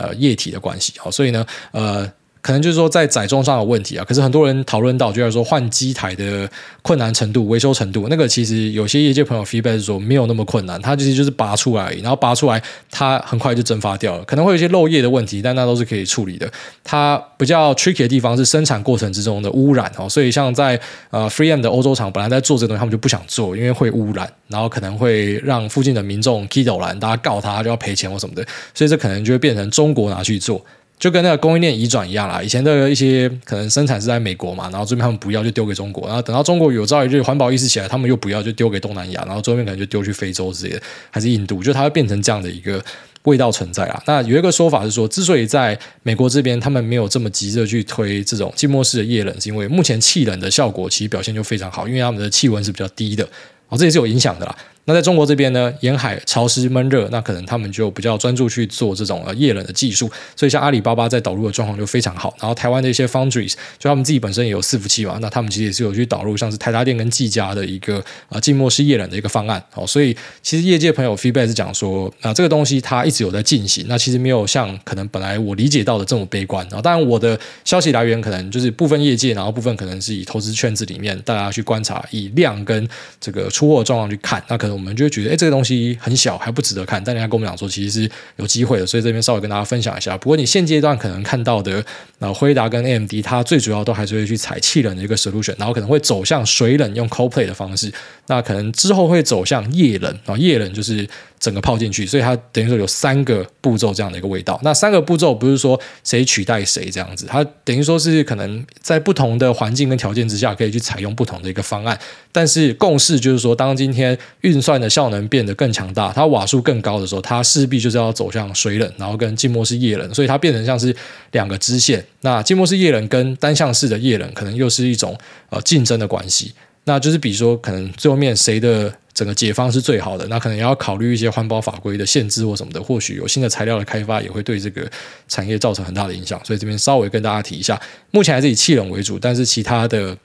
[0.00, 2.12] 呃，液体的关系，好，所以呢，呃。
[2.48, 6.48] 可能就是说在载重上有问题啊，可是很多人讨论到，就是说换机台的
[6.80, 16.50] 困难程度、维修程度，那个其实有些业界朋友 feedback 说没有那么困难，它其实就是拔出来，然后拔出来它很快就蒸发掉了，可能会有一些漏液的问题，但那都是可以处理的。
[16.82, 20.80] 它比较 tricky 的地方是生产过程之中的污染哦，所以像在
[21.10, 30.64] 呃 3M 的欧洲厂本来在做这个东西，他们就不想做，因为会污染，然后可能会让附近的民众起赌烂，大家告他就要赔钱或什么的，所以这可能就会变成中国拿去做。
[30.98, 42.84] 就跟那个供应链移转一样啦，以前的一些可能生产是在美国嘛，然后这边他们不要就丢给中国，然后等到中国有朝一日环保意识起来，他们又不要就丢给东南亚，然后这边可能就丢去非洲之类的，还是印度，就它会变成这样的一个
[43.22, 44.02] 味道存在啊。
[44.06, 53.22] 那有一个说法是说，之所以在美国这边他们没有这么急着去推这种浸没式的液冷，是因为目前气冷的效果其实表现就非常好，因为他们的气温是比较低的，
[53.68, 54.56] 哦，这也是有影响的啦。
[54.88, 62.34] 那在中国这边呢，沿海潮湿闷热，那可能他们就比较专注去做这种呃液冷的技术，所以像阿里巴巴在导入的状况就非常好。
[62.40, 69.62] 然后台湾的一些 foundries，就他们自己本身也有伺服器嘛，那他们其实也是有去导入像是台达电跟技嘉的一个呃浸没式液冷的一个方案。
[69.70, 76.66] 好，所以其实业界朋友 feedback 是讲说，啊这个东西它一直有在进行，那其实没有像可能本来我理解到的这么悲观。
[76.72, 82.88] 啊，当然我的消息来源可能就是部分业界，然后部分可能是以投资圈子里面大家去观察，以量跟
[83.20, 85.98] 这个出货状况去看，那可能我们就会觉得，哎这个东西。
[86.00, 87.02] 很小，还不值得看。
[87.04, 90.16] 但人家跟我们讲说，其实是有机会的，所以这边稍微跟大家分享一下。
[90.16, 91.84] 不过你现阶段可能看到的，
[92.20, 97.92] 那，辉达跟 AMD，它最主要都还是会去采气冷的一个 solution，然后可能会走向水冷，用 co-play 的方式。
[98.26, 101.06] 那可能之后会走向液冷，然后液冷就是。
[101.38, 104.58] 整个泡进去，所以它等于说有三个步骤这样的一个味道。
[104.62, 111.98] 那三个步骤不是说谁取代谁这样子，它等于说是可能在不同的环境跟条件之下，可以去采用不同的一个方案。
[112.32, 120.94] 但是共识就是说，当今天运算的效能变得更强大，它瓦数更高的时候，它势必就是要走向水冷，然后跟浸没式液冷，所以它变成像是
[121.32, 122.04] 两个支线。
[122.20, 125.16] 那浸没式液冷跟单向式的液冷，可能又是一种
[125.50, 126.52] 呃竞争的关系。
[126.88, 134.90] 那就是比如说，可能最后面谁的整个解方是最好的，那可能也要考虑一些环保法规的限制或什么的，或许有新的材料的开发也会对这个
[135.28, 136.40] 产业造成很大的影响。
[136.44, 137.78] 所以这边稍微跟大家提一下，
[138.10, 140.16] 目前还是以气冷为主，但是其他的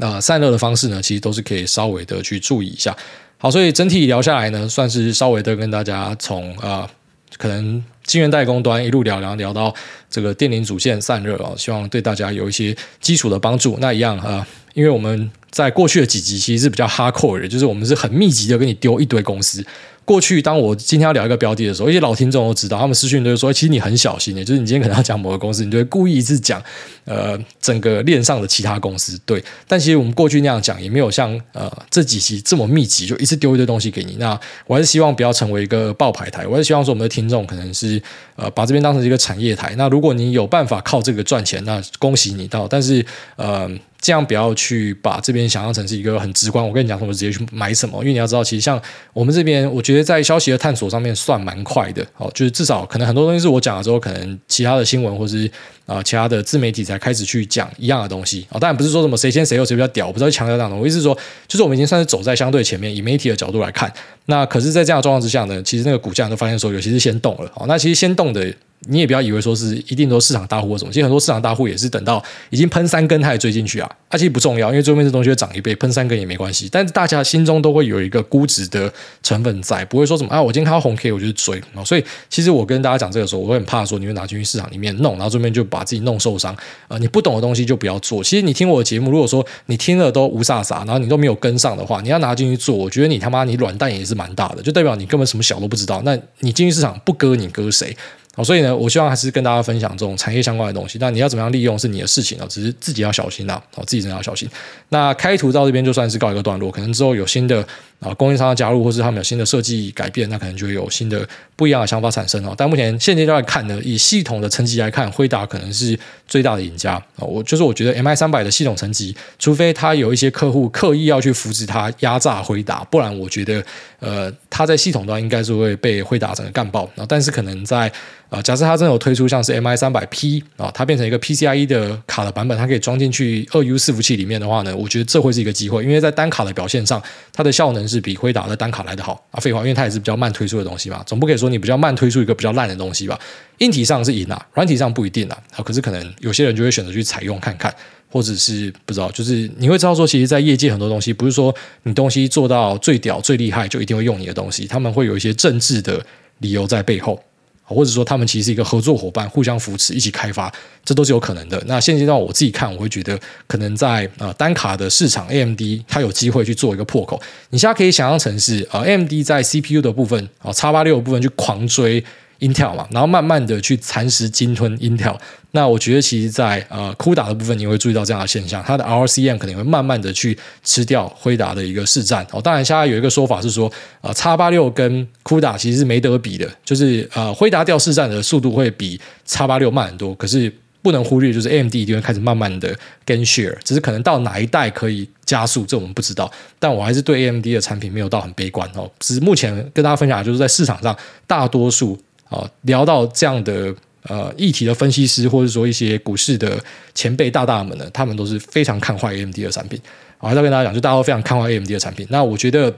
[0.00, 2.96] 呃散热的方式呢，其实都是可以稍微的去注意一下。
[3.36, 6.88] 好，所以整体聊下来呢，算是稍微的跟大家从呃
[7.36, 9.74] 可能晶圆代工端一路聊聊聊到
[10.10, 13.78] 这个电零主线散热啊，希望对大家有一些基础的帮助。
[13.80, 14.46] 那一样啊。
[14.74, 19.64] 因为我们在过去的几集其实是比较 hardcore 的，就是我们是很密集的给你丢一堆公司。
[20.12, 26.62] 过去，当我今天要聊一个标的的时候，一些老听众都知道，他们私讯都会说：“其实你很小心的，就是你今天可能要讲某个公司，你就会故意一直讲
[27.06, 34.16] 呃整个链上的其他公司。”对，但其实我们过去那样讲，也没有像呃这几期这么密集，就一次丢一堆东西给你。
[34.18, 37.98] 那我还是希望不要成为一个爆牌台，我还是希望说我们的听众可能是
[38.36, 39.74] 呃把这边当成一个产业台。
[39.78, 42.68] 那如果你有办法靠这个赚钱，那恭喜你到。
[42.68, 43.02] 但是
[43.36, 43.70] 呃。
[44.02, 46.66] 这样不要去把这边想象成是一个很直观。
[46.66, 47.96] 我跟你讲，我们直接去买什么？
[48.00, 52.04] 因为你要知道，其实像我们这边，我觉得在消息的探索上面算蛮快的。
[52.16, 55.48] 哦，就是至少可能很多东西是我讲了之后，可能其他的新闻或者是
[55.86, 58.44] 啊、其他的自媒体才开始去讲一样的东西。
[58.50, 60.76] 哦，当然不是说什么谁先谁后谁比较屌，我不知道强调这样的。
[60.76, 63.92] 我意思是说，就是我们已经算是走在相对前面，以媒体的角度来看。
[64.26, 67.50] 那可是，在这样的状况之下呢，其实那个股价都发现说，尤其是先动了。
[67.54, 68.52] 哦，那其实先动的。
[68.88, 73.90] 你也不要以为说是一定都市场大户或什么，其实很多市场大户也是等到已经喷三根，他也追进去啊。
[74.10, 76.68] 它、其实不重要，因为最后面这东西会涨一倍，喷三根也没关系。
[76.70, 78.92] 但是大家心中都会有一个估值的
[79.22, 81.62] 成分在，不会说什么啊，我今天看到红 K 我就追。
[81.84, 86.54] 所以其实我跟大家讲这个时候，我会很怕说你会拿进去市场里面弄，然后最后面就把自己弄受伤。
[86.88, 88.22] 呃，你不懂的东西就不要做。
[88.22, 96.02] 其实你听我的节目，如果说你听了都无啥啥，然后你都没有跟上的话，你要拿进去做，我觉得你他妈你软蛋也是蛮大的，就代表你根本什么小都不知道。
[96.04, 97.96] 那你进去市场不割你割谁？
[98.34, 100.96] 好，所以呢，我希望还是跟大家分享这种产业相关的东西。
[100.98, 103.62] 那你要怎么样利用是你的事情啊，只是自己要小心呐。
[103.74, 104.48] 好，自己真的要小心。
[104.88, 107.66] 那开图到这边就算是告一个段落，可能之后有新的
[108.02, 112.52] 啊供应商的加入，或是他们有新的设计改变，那可能就有新的不一样的想法产生哦。
[112.56, 117.20] 但目前现阶段来看呢，以系统的层级来看，辉达可能是最大的赢家啊。
[117.20, 123.64] 我就是我觉得 MI 三百的系统层级，除非他有一些客户刻意要去扶持它压榨辉达，不然我觉得
[124.00, 126.82] 呃，他在系统端应该是会被辉达整个干爆。
[126.96, 127.90] 然后，但是可能在
[128.28, 137.00] 啊，假设它真的有推出像是 MI 三百 P 啊，它变成一个 PCIe 的卡的版本，它可以装进去二 U 伺服器里面的话呢，我觉得这会是一个机会，因为在单卡的表现上，
[137.34, 139.38] 它的效能是比辉达的单卡来得好啊。
[139.38, 143.18] 废话，因为它也是比较慢推出的东西嘛，总不可以说你比较慢推出一个比较烂的东西吧？
[143.58, 145.38] 硬体上是赢啊，软体上不一定啊。
[145.56, 147.74] 啊，可是可能有些人就会选择去采用看看，
[148.10, 156.04] 或者是不知道，就是你会知道说，其实，在业界很多东西不是说你东西做到最屌最厉害就一定会用你的东西，他们会有一些政治的
[156.38, 157.22] 理由在背后。
[157.64, 160.52] 或者说，他们其实是一个合作伙伴，互相扶持，一起开发，
[160.84, 161.62] 这都是有可能的。
[161.66, 167.20] 那现阶段我自己看，我会觉得可能在呃单卡的市场，AMD 它有机会去做一个破口。
[167.50, 172.04] 你现在可以想象成是呃 AMD 在 CPU 的部分啊，叉八六的部分去狂追。
[172.42, 175.16] Intel 嘛，然后慢慢的去蚕食、鲸吞 Intel。
[175.52, 182.26] 那我觉得，其实在，呃 CUDA 的部分，你会注意到这样的现象，它的 RCM 可能会慢慢的去吃掉辉达的一个市占。
[182.32, 190.14] 哦，当然，现在有一个说法是说，呃，叉八六跟 CUDA 其实是没得比的，就是呃，辉达掉市占的速度会比叉八六慢很多。
[190.14, 190.50] 可是
[190.80, 192.74] 不能忽略，就是 AMD 一定会开始慢慢的
[193.04, 196.32] gain share，只是可能到哪一代可以加速，这我们不知道。
[196.58, 198.90] 但我还是对 AMD 的产品没有到很悲观哦。
[198.98, 202.00] 只是目前跟大家分享就是在市场上大多数。
[202.32, 203.74] 啊，聊到这样的
[204.08, 206.58] 呃议题的分析师，或者说一些股市的
[206.94, 209.80] 前辈大大们呢，他们都是非常看坏 AMD 的产品。
[210.18, 212.06] 我还在跟大家讲，就大家都非常看坏 AMD 的产品。
[212.10, 212.74] 那我觉得，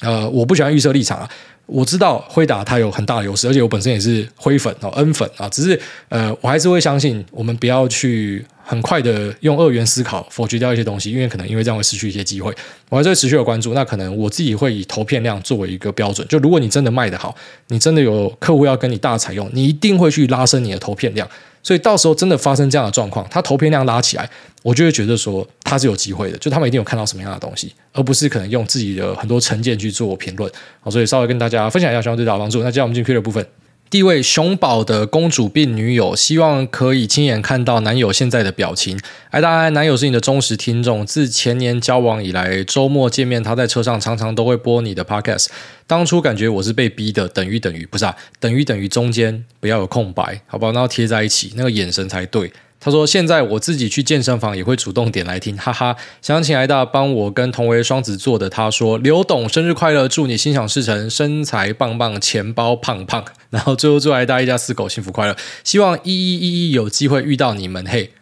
[0.00, 1.30] 呃，我不喜欢预设立场啊。
[1.66, 5.48] 我知道辉达它有很大的优势，而且我本身也是灰粉哦，N 粉啊。
[5.48, 8.44] 只是呃，我还是会相信，我们不要去。
[8.68, 12.52] 很快的用二元思考否决掉一些东西，因为可能因为这样会失去一些机会。
[12.88, 16.26] 我还是会持续有关注，那可能我自己会以投片量作为一个标准。
[16.26, 17.32] 就如果你真的卖得好，
[17.68, 21.28] 你真的有客户要跟你大采用，你一定会去拉升你的投片量。
[21.66, 24.30] 所以到时候真的发生这样的状况，他投片量拉起来，
[24.62, 26.38] 我就会觉得说他是有机会的。
[26.38, 30.48] 就他们一定有看到什么样的东西，而不是可能用自己的很多成见去做评论。
[30.78, 32.62] 好，所以稍微跟大家分享一下，希望对大家帮助。
[32.62, 33.44] 那接下来我们进 Q 的部分。
[33.88, 38.98] 地位熊宝的公主病女友，希望可以亲眼看到男友现在的表情。
[39.30, 45.46] 哎，当然，男友是你的忠实听众，自前年交往以来，周末见面，他在车上常常都会播你的 podcast。
[45.86, 50.72] 当初感觉我是被逼的，等于等于不是啊，等于等于中间不要有空白，好不好？
[50.72, 52.52] 那要贴在一起，那个眼神才对。
[52.78, 55.96] 他说：“现在我自己去健身房也会主动点来听，哈哈。
[56.22, 63.24] 想请艾大帮我跟同为双子座的他说，刘董生日快乐，祝你心想事成，身材棒棒，钱包胖胖。
[63.50, 68.12] 然后最后祝艾大一家四口幸福快乐，希望一一一一有机会遇到你们，嘿。”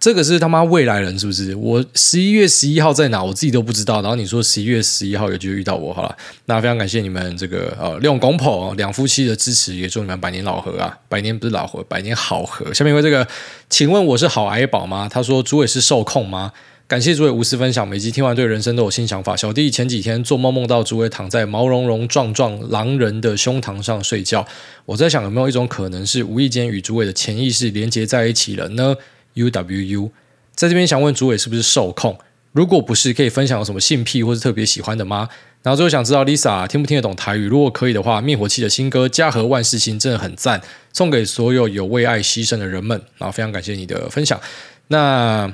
[0.00, 1.54] 这个是他妈未来人是不是？
[1.56, 3.22] 我十一月十一号在哪？
[3.22, 4.00] 我自己都不知道。
[4.00, 10.96] 然后你说十一月十一号有机会遇到我，好了，那非常感谢你们这个呃利用公婆两夫妻的支持，也祝你们百年老合啊！
[11.08, 12.72] 百年不是老合，百年好合。
[12.72, 13.26] 下面一位这个，
[13.68, 15.08] 请问我是好癌宝吗？
[15.10, 16.52] 他说主委是受控吗？
[16.86, 19.36] 感谢主委无私分享，每集听完对人生都有新想法。
[19.36, 24.46] 小弟前几天做梦梦到主委躺在毛茸茸壮壮狼人的胸膛上睡觉，
[24.86, 28.96] 我在想有没有一种可能是无意间与主委的潜意识连接在一起了呢
[29.34, 30.12] ？U W U，
[30.54, 32.18] 在这边想问主委是不是受控？
[32.52, 35.28] 如果不是，可以分享有什么性癖或是特别喜欢的吗？
[35.62, 37.46] 然后最后想知道 Lisa 听不听得懂台语？
[37.46, 40.60] 如果可以的话，灭火器的新歌《家和万事兴》真的很赞，
[40.92, 43.00] 送给所有有为爱牺牲的人们。
[43.18, 44.40] 然后非常感谢你的分享。
[44.88, 45.52] 那。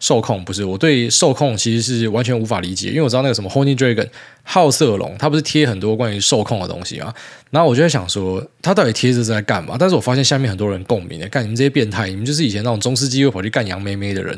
[0.00, 4.08] 受控不是，我对受控其实是完全无法理解，因为我知道那个什么 Honey Dragon
[4.42, 7.14] 好色龙，他不是贴很多关于受控的东西啊。
[7.50, 9.76] 然后我就在想说，他到底贴着在干嘛？
[9.78, 14.36] 但是我发现下面很多人共鸣的，干你们这些变态，你们就是以前那种中世纪会跑去干杨妹妹的人。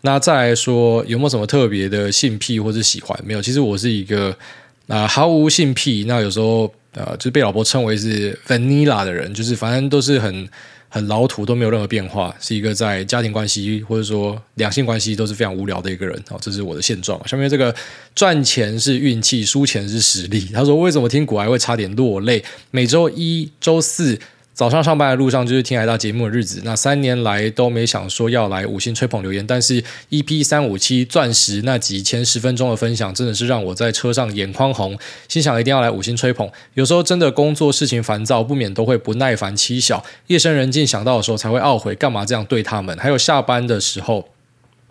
[0.00, 3.16] 那再来说，有没有什么特别的性癖或者喜欢？
[3.24, 4.36] 没有，其实我是一个
[4.88, 10.48] 啊、毫无性癖，那有时候呃就被老婆称为是 Vanilla 的人，就是反正都是很。
[10.94, 16.16] 很老土，都没有任何变化，是一个在家庭关系或者说两性关系都是非常无聊的一个人。
[16.28, 17.20] 好，这是我的现状。
[17.26, 17.74] 下面这个
[18.14, 20.48] 赚钱是运气，输钱是实力。
[20.54, 22.44] 他说：“为什么听古爱会差点落泪？
[22.70, 24.16] 每周一、周四
[24.54, 26.62] 早上上班的路上就是听海大节目的日子。
[26.64, 34.96] 那三年来都没想说要来五星吹捧留言，但是 EP 三五七钻石那几千十分钟的分享，真的是让我在车上眼眶红，
[35.28, 36.48] 心想一定要来五星吹捧。
[36.74, 42.96] 有时候真的工作事情烦躁，不免都会不耐烦妻小，夜深人静想到的时候才会懊悔，干嘛这样对他们？
[42.98, 44.28] 还有下班的时候。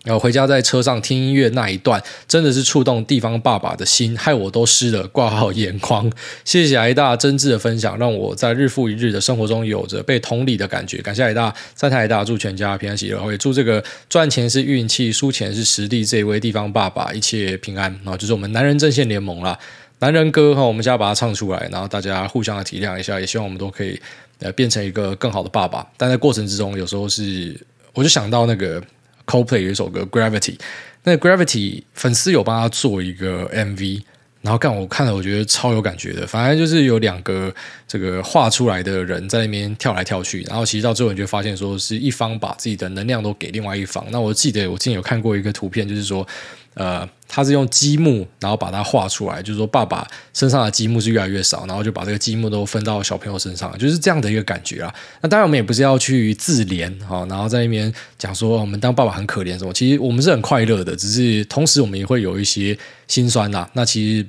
[0.04, 6.12] 然后回家在车上听音乐那一段，真的是触动地方爸爸的心，害我都湿了，挂号眼眶。
[6.44, 10.98] 谢谢癌大真挚的分享，让我在日复一日的生活中有着被同理的感觉。
[10.98, 13.32] 感谢癌大，赞叹癌大，祝全家平安喜乐。
[13.32, 17.90] 也祝这个赚钱是运气，输钱是实力这一位地方爸爸一切平安。
[18.04, 19.58] 然后就是我们男人阵线联盟啦，
[20.00, 23.98] 男人歌哈，我们现在把它唱出来，然后大家互相的体谅一下，也希望我们都可以
[24.40, 25.86] 呃变成一个更好的爸爸。
[25.96, 27.58] 但在过程之中，有时候是
[27.94, 28.82] 我就想到那个。
[29.26, 30.56] Coldplay 有一首歌《Gravity》，
[31.02, 31.46] 那《Gravity》
[31.94, 34.02] 粉丝有帮他做一个 MV，
[34.42, 36.26] 然后看我看了，我觉得超有感觉的。
[36.26, 37.54] 反正就是有两个
[37.86, 44.06] 这个画出来的人在那边跳来跳去，然后其实到最后你就发现说是一方把自己的能量都给另外一方。
[44.10, 46.26] 那我记得我之前有看过一个图片，就是说。
[46.74, 54.94] 呃，他是用积木，然后把它画出来，就是说爸爸身上的积木是越来越少，然后就把这个积木都分到小朋友身上，就是这样的一个感觉啊。
[55.20, 59.72] 那当然，我们也不是要去自怜哈，然后在那边讲说我们当爸爸很可怜什么。
[59.72, 63.68] 其实我们是很快乐的，只是同时我们也会有一些心酸呐。
[63.74, 64.26] 那其实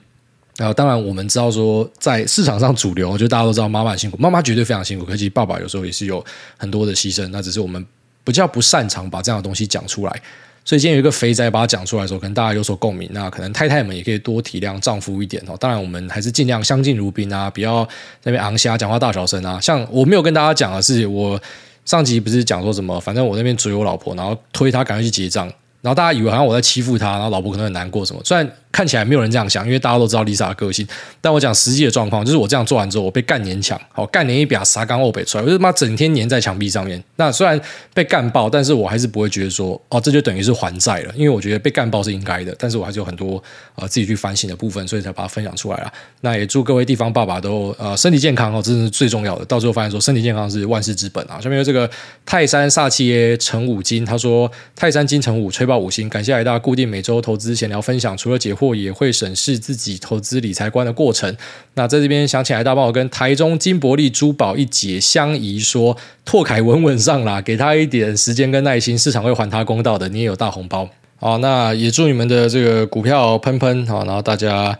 [0.57, 6.23] 呃，当然我们知道说，在市场上主流，就大家都知道妈妈辛苦，妈妈绝对非常辛苦，可是爸爸有时候也是有
[6.57, 7.83] 很多的牺牲，那只是我们
[8.23, 10.21] 比较不擅长把这样的东西讲出来。
[10.65, 13.07] 所以今天有一个肥仔把它讲出来的时候，可能大家有所共鸣。
[13.13, 15.55] 那可能太太们也可以多体谅丈夫一点哦。
[15.59, 17.87] 当然，我们还是尽量相敬如宾啊，不要
[18.23, 19.59] 那边昂虾讲话大小声啊。
[19.61, 21.39] 像我没有跟大家讲的是，我
[21.85, 25.45] 上集不是讲说什么，反正我那边追我老婆，然后推她赶快去结账，
[25.81, 28.21] 然后大家以为好像我在欺负她，然后老婆可能很难过什么。
[28.25, 28.51] 虽然。
[28.75, 30.85] 看起来没有人这样想，因为大家都知道 Lisa 的个性。
[31.21, 37.01] 但我讲实际的状况，就是我这样做完之后，我被干黏墙，好干黏一把沙缸欧北出来，我就他妈整天黏在墙壁上面。
[37.15, 37.57] 那虽然
[37.93, 42.53] 被干爆，但是我还是不会觉得说，哦，这就等于是还债了，因为我觉得被干爆是应该的。
[42.59, 43.41] 但是我还是有很多
[43.75, 45.93] 呃自己去反省的部分，所以才把它分享出来了。
[46.19, 49.45] 那也祝各位地方爸爸都呃身体健康哦，这是最重要的。
[49.45, 51.39] 到最后发现说，身体健康是万事之本啊。
[51.39, 51.89] 下面有这个
[52.25, 59.59] 泰山煞气耶乘五金，他说泰山金城武吹爆五星，感谢来大家固定每周投资闲聊分享，除了解惑也会审视。
[59.65, 61.35] 自己投资理财观的过程。
[61.73, 70.07] 那在这边想起来，大帮我跟台中金伯利珠宝一姐相宜说：“拓凯稳稳上啦，给他一点时间跟耐心，市场会还他公道的。
[70.09, 74.77] 你也有大红包。”好，那也祝你们的这个股票喷喷好，然后大家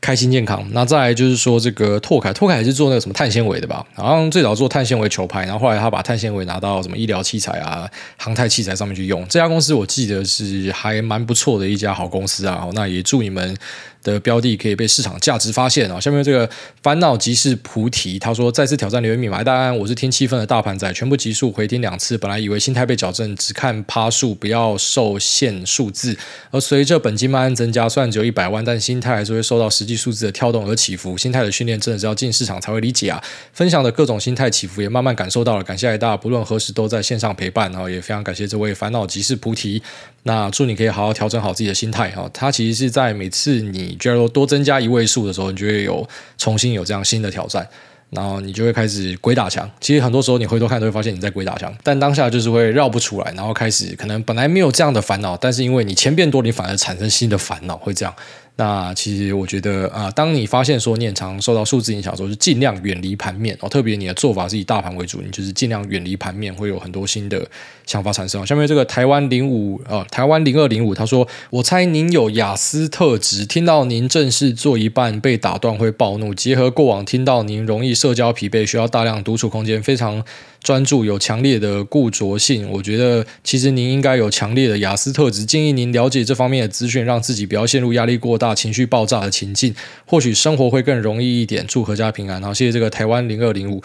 [0.00, 0.66] 开心健康。
[0.72, 3.84] 那再来就是说，这个拓凯，拓凯是做那个什么碳纤维的吧？
[3.94, 9.26] 好像最早做碳纤维球拍，然后后来他把碳纤维拿到什么医疗器材啊、航太器材上面去用。
[9.28, 12.68] 这家公司我记得是还蛮不错的一家好公司啊。
[12.72, 13.56] 那也祝你们。
[14.02, 16.00] 的标的可以被市场价值发现啊！
[16.00, 16.48] 下面这个
[16.82, 26.16] 烦恼即是菩提，他说再次挑战留言密码，大安，我是听气氛的大盘仔，全部集数回听两次，本来以为心态被矫正，只看趴数，不要受限数字，
[26.50, 31.16] 而随着本金慢慢增加，虽然只有一百万，但心态还是会受到实际数字的跳动而起伏。
[31.18, 33.22] 心态的训练真的是要进市场才会理解啊！
[33.52, 39.82] 分享的各种心态起伏也慢慢感受到了，感谢来大，不论何时都在线上陪伴，然后也非常感谢这位烦恼即是菩提。
[40.22, 47.66] 那祝你可以好好调整好自己的心态哈，它其实是在每次你觉得多增加一位数的时候，你就会有重新有这样新的挑战，
[48.10, 49.70] 然后你就会开始鬼打墙。
[49.80, 58.14] 其实很多时候你回头看都会发现你在鬼打墙，但当下就是会绕不出来，然后开始可能本来没有这样的烦恼，但是因为你钱变多，你反而产生新的烦恼，会这样。
[58.60, 63.68] 那其实我觉得啊、当你发现说你很常受到数字影响的时候，就尽量远离盘面哦。
[63.70, 67.48] 特别你的做法是以大盘为主，你就是尽量远离盘面，会有很多新的
[67.86, 68.46] 想法产生。
[68.46, 80.22] 下面这个台湾零五呃，台湾零二零五，他说：“我猜您有雅斯特质，听到您正式做一半被打断会暴怒，结合过往听到您容易社交疲惫，需要大量独处空间，非常。”
[80.62, 85.42] 专注有强烈的固着性，我觉得其实您应该有强烈的雅斯特质。
[85.42, 89.74] 建议您了解这方面的资讯，让自己不要陷入压力过大、情绪爆炸的情境，
[90.06, 91.66] 或许生活会更容易一点。
[91.66, 92.42] 祝阖家平安。
[92.42, 93.82] 好，谢谢这个台湾零二零五。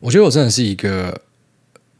[0.00, 1.20] 我觉得我真的是一个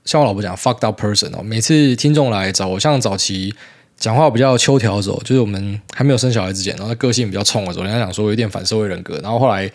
[0.05, 1.43] 像我老婆讲 fucked up person 哦。
[1.43, 3.55] 每次听众来找我，像早期
[3.97, 9.71] 讲话比较秋条的时候，就是我们还没有生小孩之前，然后个性比较冲的时候，人家讲说有点反社会人格，然后后来。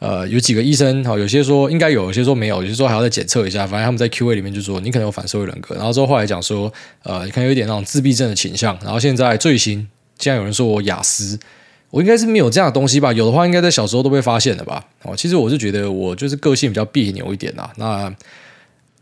[0.00, 3.60] 呃，有几个医生，好，有些说应该有，有些说没有，有些说还要再检测一下。
[3.60, 6.70] 反正他们在 Q&A 里面就说你可能有反社会人格，然后之后后来讲说，
[7.04, 8.76] 呃，你可能有一点那种自闭症的倾向。
[8.82, 11.38] 然后现在最新，竟然有人说我雅思，
[11.90, 13.12] 我应该是没有这样的东西吧？
[13.12, 14.84] 有的话，应该在小时候都被发现了吧？
[15.02, 17.72] 哦，其实我是觉得我就是个性比较别扭一点啦。
[17.76, 18.14] 那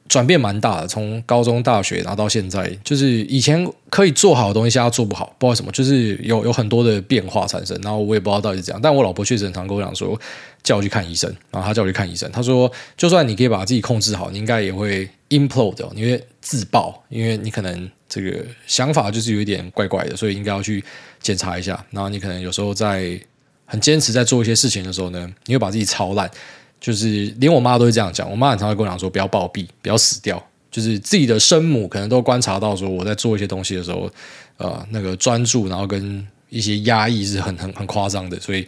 [0.08, 7.78] 转变蛮大的，从高中、大学然后到现在，就是以前可以做好的东西，现在做不好，不知道什么，就是有有很多的变化产生。
[7.82, 10.20] 然后我也不知道到底是怎样，但我老婆确实很常跟我讲说，
[10.62, 11.34] 叫我去看医生。
[11.50, 20.84] 然后她叫我去看医生，她说，就算你可以把自己控制好，你应该也会 implode，你会自爆，因为你可能这个想法就是有一点怪怪的，所以应该要去
[21.20, 21.82] 检查一下。
[21.90, 23.18] 然后你可能有时候在
[23.64, 26.30] 很坚持在做一些事情的时候呢，你会把自己操烂。
[26.78, 30.44] 就是连我妈都会这样讲，我妈很常会跟我讲说，不要暴毙，不要死掉。
[30.70, 34.10] 就是自己的生母可能都观察到说，我在做一些东西的时候，
[34.56, 38.38] 呃，那个专注，然后跟一些压抑是很很很夸张的。
[38.40, 38.66] 所以，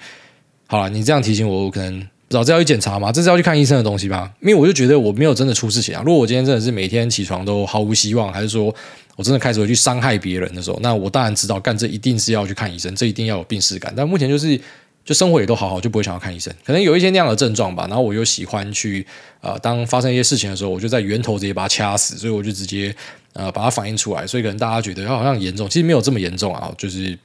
[0.68, 3.10] 好了，你这样提醒我，我可能早知道要去检查吗？
[3.10, 4.30] 这是要去看医生的东西吧？
[4.40, 6.02] 因为我就觉得我没有真的出事情啊。
[6.04, 8.74] 如果我今天真的是每天起床都毫无希望，还是说
[9.16, 13.94] 我真的开始会去伤害别人的时候，那我当然知道干这一定是要去看医生，这一定要有病史感。
[13.96, 14.60] 但目前就是。
[15.06, 16.50] 就生活也都好好，就不会想要看医生。
[16.64, 19.06] 可能有一些那样的症状吧，然后我又喜欢去
[19.42, 22.96] 呃，当发生一些事情的时候，我就在源头直接把它掐死，所以我就直接
[23.34, 24.26] 呃把它反映出来。
[24.26, 26.72] 所以可能大家觉得好像严重，其实没有这么严重啊。
[26.78, 27.18] 就是，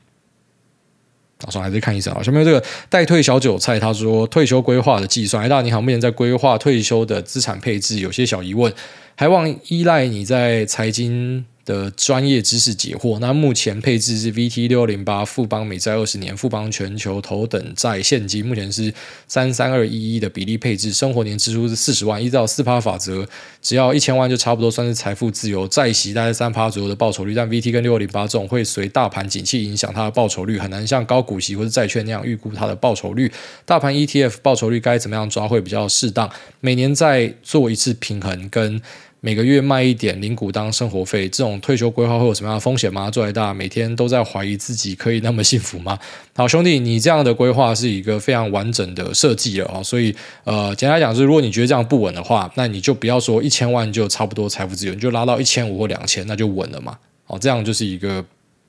[1.39, 2.21] 打算还是看医生啊。
[2.21, 8.71] 下面这个代退小韭菜他说退休规划的计算，哎，大家你好，目前在规划退休的资产配置，有些小疑问，
[9.15, 11.45] 还望依赖你在财经。
[11.69, 13.19] 的专业知识解惑。
[13.19, 18.91] 那目前配置是 VT 六零八富邦美债二十年、富邦全球头等债现金，目前是
[19.27, 20.91] 三三二一一的比例配置。
[20.91, 23.27] 生活年支出是四十万，依照四趴法则，
[23.61, 25.67] 只要一千万就差不多算是财富自由。
[25.67, 33.31] 债息大概三趴左右的报酬率，但 VT 跟六零八这种会随大盘景气影响它的报酬率，很难像高股息或者债券那样预估它的报酬率。
[33.65, 36.27] 大盘 ETF 报酬率该怎么样抓会比较适当？
[36.61, 38.81] 每年再做一次平衡跟。
[39.21, 43.11] 每个月卖一点零股当生活费，这种退休规划会有什么样的风险吗？
[43.11, 45.99] 做来大，每天都在怀疑自己可以那么幸福吗？
[46.33, 50.15] 好，兄弟，你这样的规划是一个非常完整的设计了啊，所以
[50.45, 56.97] 呃，简单讲是，如果你觉得这样不稳的话，那你就不要说一千万就差不多财富自由，你就拉到一千五或两千，那就稳了嘛。
[57.27, 58.23] 哦，这样就是一个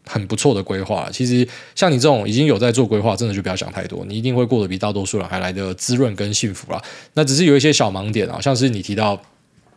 [0.04, 1.08] 很不错的规划。
[1.12, 1.46] 其实
[1.76, 6.82] 像你这种已经有在做规划，真的就不要想太多，你一定会过得比大多数人还来的滋润跟幸福啦。
[7.14, 9.22] 那只是有一些小盲点啊，像是你提到。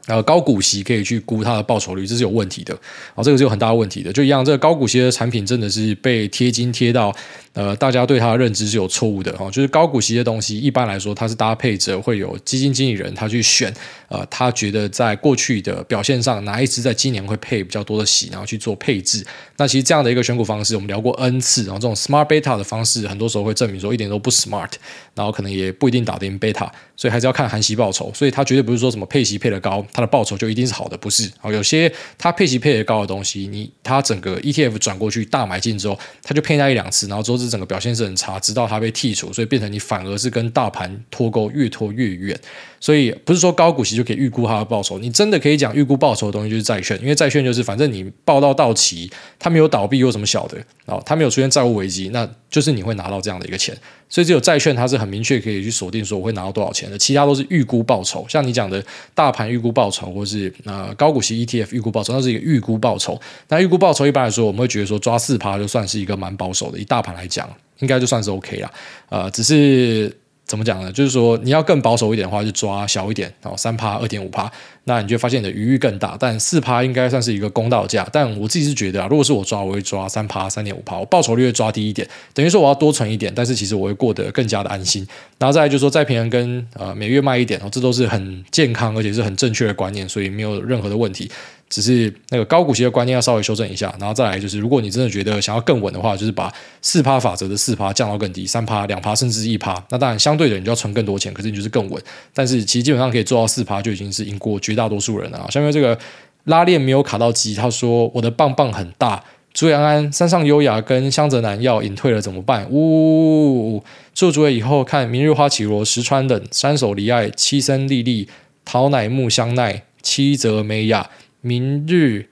[0.07, 2.73] 呃，高股息可以去估它的报酬率，这是有问题的。
[3.15, 4.11] 啊，这个是有很大的问题的。
[4.11, 7.15] 就一样，这个高股息的产品真的是被贴金贴到，
[7.53, 9.49] 呃，大家对它的认知是有错误的哈。
[9.49, 13.73] 就是高股息的东西，一般来说它是搭配着会有基金经理人他去选，
[14.09, 19.25] 呃，他觉得在过去的表现上哪一支在今年会配比较多的息，然后去做配置。
[19.55, 24.71] 那其实这样的一个选股方式，我们聊过 N 次，然后这种 smart beta 的方式，很多时候会证明说一点都不 smart，
[25.15, 28.11] 然后可能也不一定打得赢 beta，所以还是要看含息报酬。
[28.13, 29.85] 所以它绝对不是说什么配息配得高。
[29.93, 31.31] 它的报酬就一定是好的，不是？
[31.39, 42.37] 好，有些它配息配得高的东西，你它整个 ETF 转过去大买进之后，它就配那一两次，然后之后整个表现是很差，直到它被剔除，所以变成你反而是跟大盘脱钩，越脱越远。
[42.79, 53.75] 所以不是说高股息就可以预估它的报酬，你真的可以讲预估报酬的东西就是债券，因为债券就是反正你报到到期，它没有倒闭或什么小的，哦，它没有出现债务危机，那就是你会拿到这样的一个钱。
[54.07, 58.23] 所以只有债券它是很明确可以去锁定说我会拿到多少钱的，其他都是预估报酬。
[58.29, 58.83] 像你讲的
[59.15, 63.19] 大盘预估报酬，或是呃高股息 ETF 预估报酬，那是一个预估报酬。
[63.47, 67.49] 那预估报酬一般来说，我们会觉得说抓四趴就算是一个蛮保守的，以大盘来讲，
[67.79, 68.71] 应该就算是 OK 啦。
[69.09, 70.15] 呃，只是。
[70.45, 70.91] 怎么讲呢？
[70.91, 74.51] 就是说你要更保守一点的话，就抓小一点，哦，三趴、二点五趴，
[74.85, 76.17] 那你就发现你的余裕更大。
[76.19, 78.07] 但四趴应该算是一个公道价。
[78.11, 85.07] 但我自己是觉得啊，如果是我抓，我会抓三趴、三点五趴，我报酬率会抓低一点，等于说我要多存一点，但是其实我会过得更加的安心。
[85.37, 91.29] 然后再来就是说，再平衡跟呃每月卖一点哦，这都是很健康而且是很正确的观念，所以没有任何的问题。
[91.69, 96.53] 只是那个高股息的观念要稍微修正一下，然后再来就是，如果你真的觉得想要更稳的话，就是把
[96.83, 99.83] 四趴法则的四趴降到更低，三趴、两趴甚至一趴。
[99.89, 101.99] 那当然相对的，你就要存更多钱，可是你就是更稳。
[102.31, 105.47] 但是其实基本上可以做到四趴，就已经是赢过绝绝大多数人啊。
[105.49, 105.97] 下面这个
[106.45, 109.23] 拉链没有卡到机，他说我的棒棒很大。
[109.53, 112.67] 朱阳安山上优雅跟香泽南要隐退了怎么办？
[112.71, 113.83] 呜，呜，呜！
[114.15, 118.27] 祝诸位以后看明日花绮罗石川等山手离爱七森丽丽
[118.65, 121.09] 桃乃木香奈七泽美雅。
[121.41, 122.29] 明日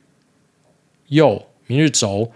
[1.10, 2.32] 柚、明日轴、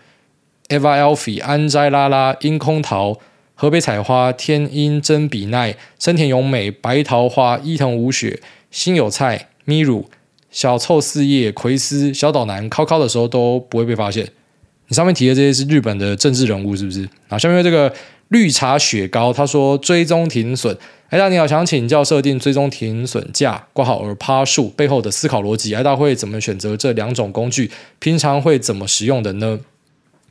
[0.67, 3.17] Eva Alfie、安斋拉拉、樱空桃、
[3.55, 10.09] 河北采花、天音真比奈、森田咏美、白桃花、伊藤舞雪、新有菜、咪乳、
[10.49, 14.28] 小凑四叶、葵丝、小岛南、考考的时候都不会被发现。
[14.88, 17.09] 你上面提的这些是日本的政治人物，是不是？
[17.28, 17.91] 啊，下面这个
[18.30, 20.78] 绿茶雪糕，他说追踪停损。
[21.09, 27.72] 艾大你好，想请教设定追踪停损价挂号而趴数背后的思考逻辑，艾大会怎么选择这两种工具？
[27.99, 29.59] 平常会怎么使用的呢？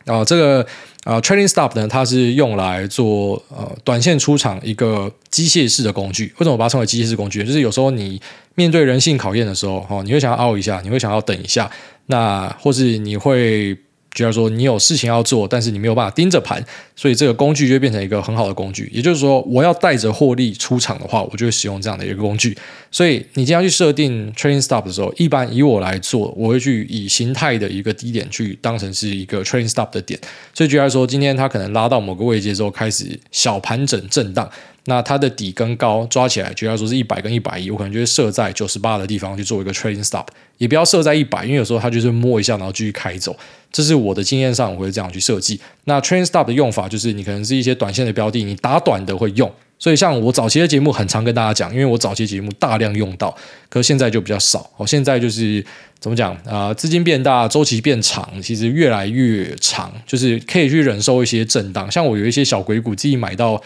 [0.06, 0.66] 啊、这个
[1.04, 6.26] 啊、，training stop 呢，它是用来做呃短线出场一个机械式的工具。
[6.38, 7.42] 为什么我把它称为机械式工具？
[7.44, 8.20] 就是有时候你
[8.54, 11.70] 面对人性考验的时候，哦，你会想要凹一下，你会想要等一下，
[12.06, 13.76] 那或是你会。
[14.14, 18.88] 就要说你有事情要做，但是你没有办法盯着盘，所以这个工具就变成一个很好的工具。
[18.94, 22.56] 也就是说，我要带着获利出场的话，我就会使用这样的一个工具。
[22.92, 30.18] 所以你经常去设定 train stop 的时候，一般以我来做，我会去以形态的一个低点去当成是一个 train stop 的点。
[30.54, 34.48] 所以就来说，今天它可能拉到某个位阶之后开始小盘整震荡。
[34.86, 40.26] 那它的底跟高抓起来，就要说是一百跟一百一，我可能就会设在九十八的地方去做一个 trailing stop，
[40.58, 43.34] 也不要设在一百，因为有时候它就是摸一下，然后继续开走。
[43.72, 45.58] 这是我的经验上，我会这样去设计。
[45.84, 49.50] 那 trailing stop 的用法就是，你可能是一些短线的标的，你打短的会用。
[49.78, 53.34] 所以像我早期的节目，很常跟大家讲，因为我早期节目大量用到，
[53.68, 54.70] 可是现在就比较少。
[54.76, 55.64] 我现在就是
[55.98, 56.74] 怎么讲啊、呃？
[56.74, 61.90] 资金变大，周期变长，其实越来越长，就是可以去忍受一些震荡。
[61.90, 63.60] 像我有一些小鬼股，自己买到。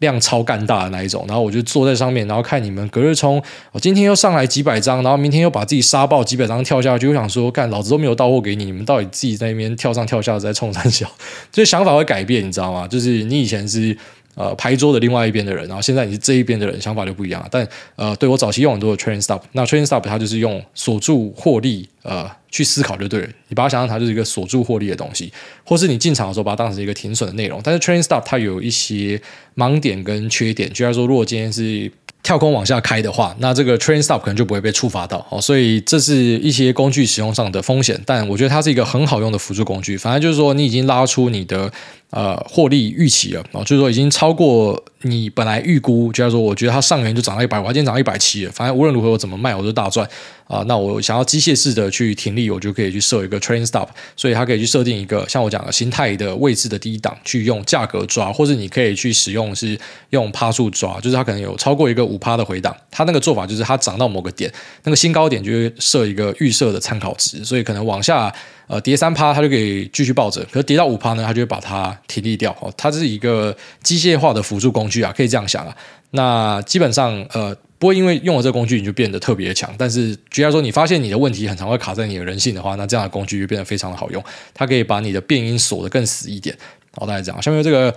[0.00, 3.42] 量超干大的那一种，然后我就坐在上面，然后看你们隔日冲，
[3.72, 11.10] 我今天又上来几百张，然后明天又把自己杀爆几百张跳下去，我想说，干老子都没有到货给你，你们到底自己在那边跳上跳下在冲三小，
[11.50, 12.86] 这想法会改变，你知道吗？
[12.88, 13.96] 就是你以前是。
[14.36, 17.48] 呃，牌桌的另外一边的人，然后现在你是这一边的人，想法就不一样了。
[17.50, 17.66] 但
[17.96, 23.28] 呃，对我早期用很多的 train stop，那 train stop 它就是用锁住获利，呃，去思考就对了。
[23.48, 25.32] 你把它想象它就是一个锁住获利的东西，
[25.64, 27.60] 或是你进场的时候把它当成一个停损的内容。
[27.62, 29.20] 但是 train stop 它有一些
[29.56, 31.90] 盲点跟缺点，就像说，如果今天是
[32.22, 35.26] 跳空往下开的话，那这个 train stop 可能就不会被触发到。
[35.30, 39.96] 哦，所以这是一些工具使用上的风险，但我觉得它是一个很好用的辅助工具。
[39.96, 41.70] 反正就是说，你已经拉出你的。
[42.10, 50.04] 呃，获利预期了啊，就是说已经超过你本来预估，就是说我觉得它上元就涨到一百，我今天涨到一百七了，反正无论如何我怎么卖我都大赚
[50.48, 50.64] 啊。
[50.66, 59.78] 那我想要机械式的去停利，我就可以去设一个 train stop，所以它可以去设定一个像我讲的形态的位置的低档，去用价格抓，或者你可以去使用是
[60.10, 64.52] 用趴数抓，就是它可能有超过一个五趴的回档，它那个做法就是它涨到某个点，
[64.82, 68.34] 那个新高点就会设一个预设的参考值，所以可能往下。
[68.70, 72.56] 呃，跌三趴，它就可以继续抱着；可是跌到五趴呢，它就会把它停利掉。
[72.60, 75.76] 哦，它是一个机械化的辅助工具啊，可以这样想啊。
[76.12, 79.74] 那基本上，呃，不会因为用了这个工具你就变得特别强。
[79.76, 84.22] 但是，举例说，你发现你的问题很常会卡在你的人性的话，那这样的工具就变得非常的好用。
[84.54, 86.56] 它可以把你的变音锁得更死一点。
[86.92, 87.42] 好，大家讲。
[87.42, 87.92] 下面这个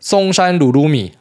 [0.00, 1.12] 松山鲁鲁米，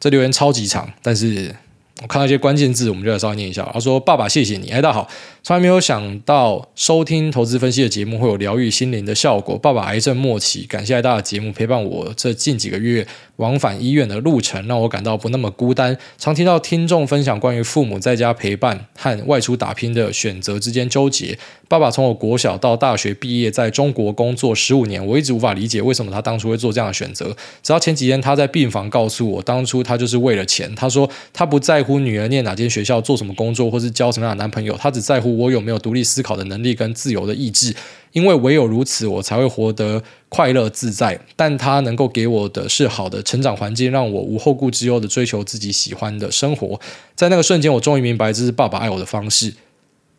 [0.00, 1.54] 这留言超级长，但是。
[2.02, 3.68] 我看到一些关键字，我们就来稍微念一下。
[3.74, 5.08] 他说：“爸爸，谢谢你。”哎，大家好，
[5.42, 9.58] 从来没有想到收听投资分析的节目会有疗愈心灵的效果。
[9.58, 15.94] 爸爸癌症末期，感谢大家的节目陪伴我这近几个月往返医院的路程，让我感到不那么孤单。
[16.16, 21.38] 常听到听众分享关于父母在家陪伴和外出打拼的选择之间纠结。
[21.70, 27.26] 爸爸从我国小到大学毕业，在中国工作十五年，我一直无法理解为什么他当初会做这样的选择。
[27.62, 30.74] 直到前几天，他在病房告诉我，当初他就是为了钱。
[30.74, 37.72] 他说他不在乎女儿念哪间学校、做什么工作，或是交什么样的男朋友，他只在乎我有没有独立思考的能力跟自由的意志。
[38.10, 41.20] 因为唯有如此，我才会活得快乐自在。
[41.36, 46.80] 但他能够给我的是好的成长环境，让我无后顾之忧地追求自己喜欢的生活。
[47.14, 49.54] 在那个瞬间，我终于明白，这是爸爸爱我的方式。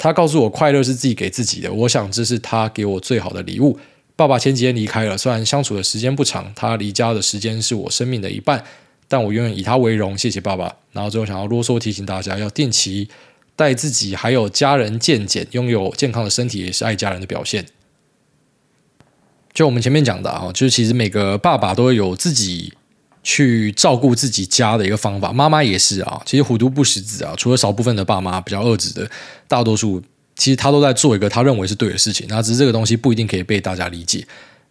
[0.04, 1.72] 他告诉我，快乐是自己给自己的。
[1.72, 3.78] 我想这是他给我最好的礼物。
[4.16, 8.64] 爸爸前几天离开了，虽然相处的时间不长，他离家的时间是我生命的一半，
[9.08, 10.18] 但我永远以他为荣。
[10.18, 10.76] 谢谢爸爸。
[10.91, 13.10] 然后最后想要啰嗦提醒大家，要定期
[13.56, 17.68] 带自己还有家人健检，拥有健康的身体也是爱家人的表现。
[19.54, 22.74] 就我们前面讲的啊，就是其实每个爸爸都会有自己。
[23.24, 26.22] 去照顾自己家的一个方法，妈妈也是啊。
[26.26, 29.09] 其实虎毒不食子啊，除了少部分的爸妈比较恶质的，
[29.47, 30.01] 大多数
[30.36, 32.26] 其实他都在做一个他认为是对的事情。
[32.30, 34.26] 那只是这个东西不一定可以被大家理解。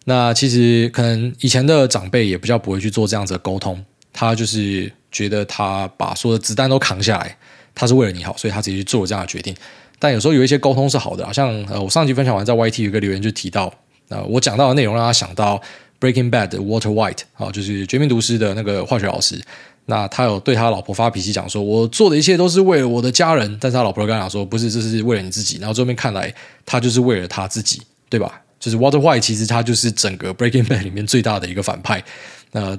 [0.05, 3.81] 那其实可能以前的长辈也比较不会去做这样子的沟通，
[4.11, 7.37] 他就是觉得他把所有的子弹都扛下来，
[7.73, 9.55] 他是为了你好，所以他直接去做这样的决定。
[9.97, 13.73] 但有时候有一些沟通是好的，好像呃，我上集分享完在 YT 有个留言就提到，
[14.09, 15.61] 呃，我讲到的内容让他想到。
[16.01, 19.41] Breaking Bad，Water White 啊，就是《绝命毒师》的那个化学老师。
[19.85, 26.33] 那他有对他老婆发脾气，讲说：“我做的一切都是为了我的家人。”但是他老婆跟他讲说：“不是，这是为了你自己。”然后这边看来，
[26.65, 28.41] 他就是为了他自己，对吧？
[28.59, 32.03] 就是 Water White 其实他就是整个 Breaking Bad 里面最大的一个反派。
[32.51, 32.77] 那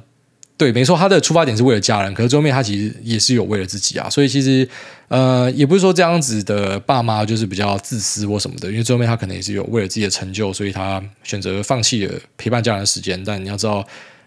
[0.63, 4.09] 对，没错，他的出发点是为了家人，可是最后面他其实也是有为了自己啊。
[4.09, 4.69] 所以其实，
[5.09, 13.21] 呃，也不是说这样子的爸妈就是比较自私或什么的，因为最后面他可能也是有为了自己的成就，所以他选择放弃了陪伴家人的时间。
[13.25, 13.85] 但你要知道，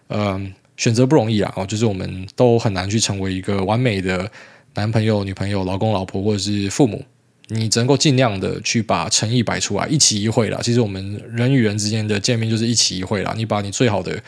[0.09, 1.53] 嗯、选择不容易啊。
[1.55, 4.29] 哦，就是我们都很难去成为一个完美的
[4.73, 7.01] 男朋友、女朋友、老公、老婆或者是父母。
[7.47, 10.59] 你只能够尽量的去把诚意摆出来，一期一会啦。
[10.61, 13.33] 其实我们人与人之间的见面就是一期一会啦。
[13.37, 14.19] 你把你最好的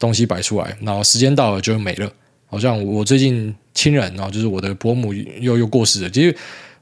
[0.00, 2.10] 东西摆出来，然后时间到了就没了。
[2.46, 6.10] 好像我最近亲人，然后就是我的伯母又又过世了。
[6.10, 6.34] 其实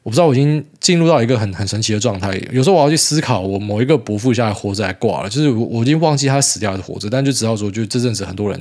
[0.02, 2.40] 我不知道，我已经进入到一个很很神奇的状态。
[2.50, 8.58] 有时候我要去思考，我某一个伯父现在活着还挂了，就是我我已经忘记他死掉还是活着，但就知道说，就这阵子很多人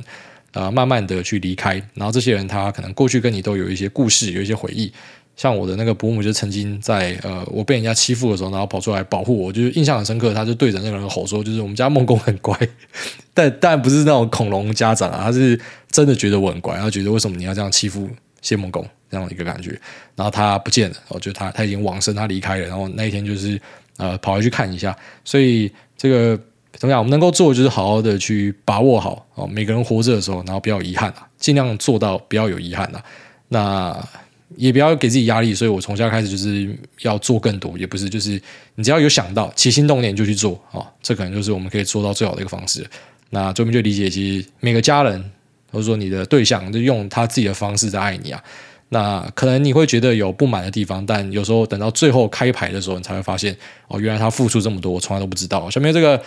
[0.51, 4.91] 啊、慢慢的去离开，然后这些人他可能过去跟你都有一些故事，有一些回忆。
[5.37, 10.33] 像我的那个伯母，就曾经在呃，我被人家欺负的时候，然后跑出来保护我，就是印象很深刻。
[10.33, 12.57] 他就对着那个人吼说：“就是我们家孟公很乖，
[13.35, 15.57] 但但不是那种恐龙家长啊，他是
[15.91, 18.09] 真的觉得我很乖，他觉得为什么你要这样欺负
[18.41, 19.79] 谢孟公这样的一个感觉。
[20.15, 22.67] 然后他不见了，我觉得他他已经往生，他离开了。
[22.67, 23.61] 然后那一天就是
[23.97, 24.97] 呃，跑回去看一下。
[25.23, 26.35] 所以这个
[26.73, 26.99] 怎么样？
[26.99, 33.03] 我们能够做的就是好好的去把握好哦，每个人活着的时候，然后不要有遗憾啊，尽量做到不要有遗憾啊。
[33.49, 34.07] 那。
[34.55, 38.41] 也不要给自己压力，所以我从现在开始就是要做更多，也不是就是
[38.75, 42.85] 你只要有想到起心动念就去做啊、这可能就是我们可以做到最好的一个方式。
[43.29, 45.21] 那这边就理解，其实每个家人
[45.69, 48.41] 或者说你的对象，就用他自己的方式在爱你啊。
[48.89, 53.53] 那可能你会觉得有不满的地方，但有时候等到最后开牌的时候，你才会发现
[53.89, 55.69] 哦，原来他付出这么多，我从来都不知道。
[55.69, 56.21] 下面这个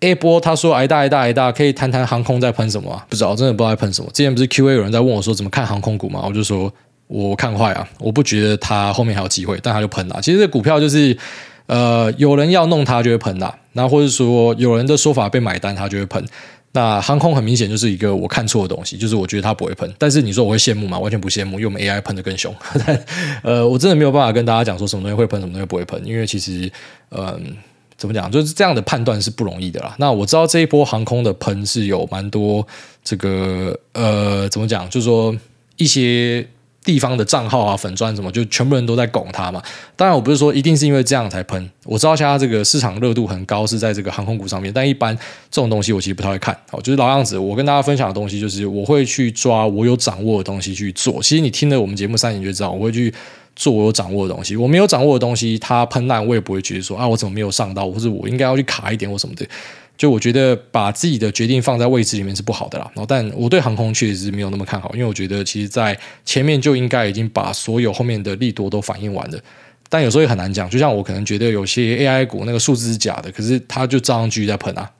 [0.00, 3.04] A 波他说：“挨大挨大挨大，可以谈谈航空在喷什么啊？
[3.10, 4.10] 不知道，真的不知道在喷什么。
[4.14, 6.72] 之前不是 Q&A 有人在问我说怎么看航空股嘛，我就说。”
[7.12, 7.88] 我看坏啊！
[7.98, 10.20] 我不觉得它后面还有机会，但它就喷了。
[10.22, 11.16] 其实这股票就是，
[11.66, 13.52] 呃，有人要弄它就会喷啦。
[13.72, 16.24] 那或者说有人的说法被买单，它就会喷。
[16.70, 19.92] 那航空很明显就是一个我看错的东西，就是我觉得它不会喷。
[19.98, 21.00] 但是你说我会羡慕吗？
[21.00, 22.54] 完全不羡慕，因为我们 AI 喷得更凶。
[22.86, 23.04] 但
[23.42, 26.70] 呃，我真的没有办法跟大家讲说什么东西会喷，什么东西不会喷，因为其实，
[27.10, 27.56] 嗯、
[27.96, 29.96] 怎么讲，就是这样的判断是不容易的啦。
[29.98, 32.64] 那我知道这一波航空的喷是有蛮多
[33.02, 35.34] 这个，呃，怎么讲，就是说
[35.76, 36.46] 一些。
[36.82, 39.62] 地方的账号啊、粉钻什么，就全部人都在拱它嘛。
[39.96, 41.70] 当然，我不是说一定是因为这样才喷。
[41.84, 44.72] 我知道现在这个市场热度很高，是在这个航空股上面。
[44.72, 45.14] 但一般
[45.50, 46.56] 这种东西，我其实不太会看。
[46.70, 51.22] 好，就是老样子，我跟大家分享的东西，就是我会去抓我有掌握的东西去做。
[51.22, 53.12] 其实你听了我们节目三年就知道，我会去
[53.54, 54.56] 做我有掌握的东西。
[54.56, 59.46] 我没有掌握的东西，它喷烂，我也不会觉得说啊，我怎么没有上到，或者我应该要去卡一点或什么的。
[60.00, 65.94] 就我觉得把自己的决定放在位置里面是不好的啦，然后但我对航空确实是没有那么看好，因为我觉得其实在
[66.24, 69.38] 前面就应该已经把所有后面的利多都反映完了，
[69.90, 74.90] 但有时候也很难讲，就像我可能觉得有些 AI 股那个数字是假的，可是它就照样继续在喷啊。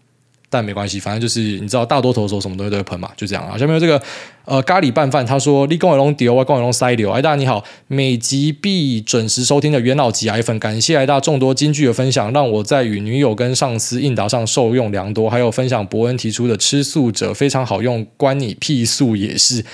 [0.51, 3.57] 但没关系，反正就是你知道，大多头的时候什么东西都会喷嘛，就这样啊。
[3.57, 4.03] 下面有这个
[4.45, 7.09] 呃咖喱拌饭，他说立功伟龙丢，外公伟龙塞流。
[7.13, 15.31] 哎，大你好，每集必准时收听的元老级爱粉，感谢哎大众多金句的分享，让我在与女友跟上司应答上受用良多。
[15.31, 19.65] 还有分享伯恩提出的吃素者非常好用，关你屁素也是。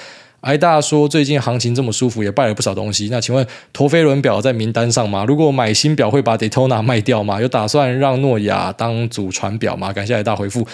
[0.47, 3.09] 挨大说最近行情这么舒服，也败了不少东西。
[3.11, 5.25] 那请问陀飞轮表在名单上吗？
[5.27, 7.41] 如果买新表会把 Daytona 卖掉吗？
[7.41, 9.93] 有打算让诺亚当祖传表吗？
[9.93, 10.65] 感谢挨大回复，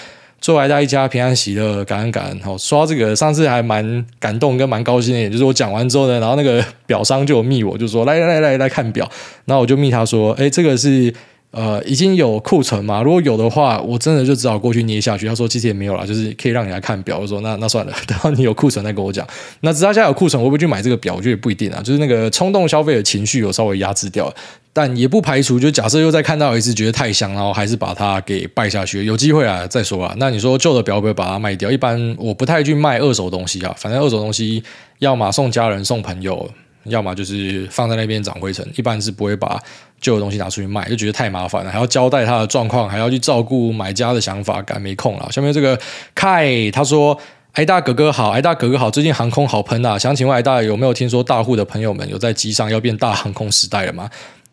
[0.43, 2.39] 祝挨大一家平安喜乐，感恩感恩。
[2.43, 9.11] 好，说到这个，上次还蛮感动跟蛮高兴的，就是我讲完之后呢，然后那个表商就有密我，就说来来来来来看表，
[9.47, 11.12] 然后我就密他说，哎，这个是。
[11.53, 13.03] 呃，已经有库存嘛？
[13.03, 15.29] 如果有的话，我真的就只好过去捏下去。
[15.29, 17.19] 他说其实也没有啦，就是可以让你来看表。
[17.19, 19.27] 我说那那算了，等到你有库存再跟我讲。
[19.61, 21.15] 那直到现在有库存，我会不会去买这个表？
[21.15, 21.83] 我觉得也不一定啊。
[21.83, 24.33] 就是那个冲动消费的情绪有稍微压制掉，
[24.73, 29.05] 但也不排除，就假设又再看到一次觉得太香，然后还是把它给败下去。
[29.05, 30.15] 有机会啊，再说啊。
[30.17, 31.71] 那你说旧的表会不会把它卖掉？
[31.71, 34.65] 一般我不太去卖二手东西啊，反正二手东西
[35.01, 36.49] 要么送家人、送朋友。
[36.85, 39.61] 要么就是放在那边长灰尘，一般是不会把
[40.01, 45.28] 旧的东西拿出去卖，就觉得太麻烦了，还要交代他的状况，还要去照顾买家的想法，赶没空了。
[45.30, 45.78] 下面这个
[46.14, 47.18] 凯他说
[47.55, 54.11] ：“挨大哥哥好，挨大哥哥好，最近航空好喷啊，想请问挨大有没有听说大户的朋友们有在机上要变大航空时代了吗？”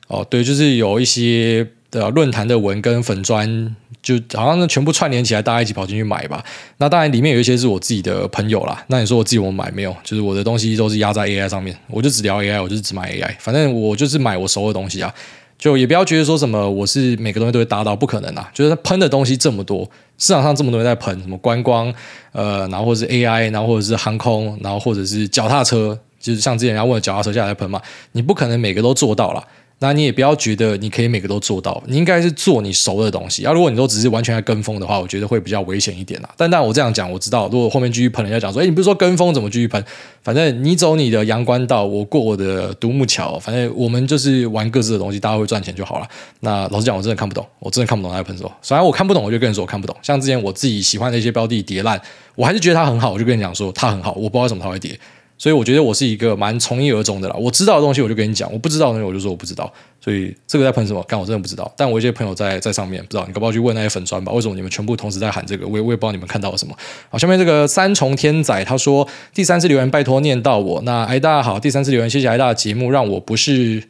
[0.07, 1.67] 哦，对，就是有一些。
[1.91, 6.43] 的论坛的文跟粉砖，就好像是全部串联起来，大家一起跑进去买吧。
[6.77, 8.83] 那当然里面有一些是我自己的朋友啦。
[8.87, 9.95] 那你说我自己我买没有？
[10.03, 13.35] 就是我的东西都是压在 AI 上面，我就只聊 AI，我就是只买 AI。
[13.39, 15.13] 反正我就是买我熟的东西啊。
[15.57, 18.49] 就也不要觉得说什么我是每个东西都会搭到，不可能啊。
[18.53, 19.83] 就是喷的东西这么多，
[20.17, 21.93] 市场上这么多人在喷，什么观光，
[22.31, 27.81] 呃，然后或者是 AI，然后或者是航空，然后或者是脚踏车，就是像之前人家问脚踏车下来喷嘛，
[28.13, 29.43] 你不可能每个都做到了。
[29.81, 33.45] 那你也不要觉得你可以每个都做到，你应该是做你熟的东西。
[33.45, 36.29] 啊，如果你都只是完全在跟风的话，我觉得会比较危险一点啦。
[36.35, 39.81] 但但我这样讲，我知道，如果后面继续喷，人家讲说，哎，你不是说跟风怎么继续喷？
[40.21, 43.39] 反正你走你的阳关道，我过我的独木桥。
[43.39, 46.07] 反正我们就是玩各自的东西，大家会赚钱就好了。
[46.41, 48.51] 那老实讲，我真的看不懂，我真的看不懂他在喷什么。
[48.61, 49.95] 虽然我看不懂，我就跟你说我看不懂。
[50.01, 51.99] 像之前我自己喜欢的一些标的跌烂，
[52.35, 54.99] 我还是觉得它很好，我就跟你讲说它很好，我不知道为什么它会跌。
[55.39, 57.35] 所以我觉得我是一个蛮从一而终的啦。
[57.35, 59.71] 我知道的东西我就跟你讲，我不知道的东西我就说我不知道。
[60.01, 61.01] 所以这个在喷什么？
[61.03, 61.73] 干我真的不知道。
[61.75, 64.31] 但我一些朋友在在上面不知道，你可不可以去问那些粉专吧？
[64.33, 65.65] 为什么你们全部同时在喊这个？
[65.65, 66.75] 我也我也不知道你们看到了什么。
[67.09, 70.81] 好，下面这个三重天仔他说第三次留言拜托念到我。
[70.83, 73.83] 那哎大家好，第三次留言谢谢哎大的节目，让我不是。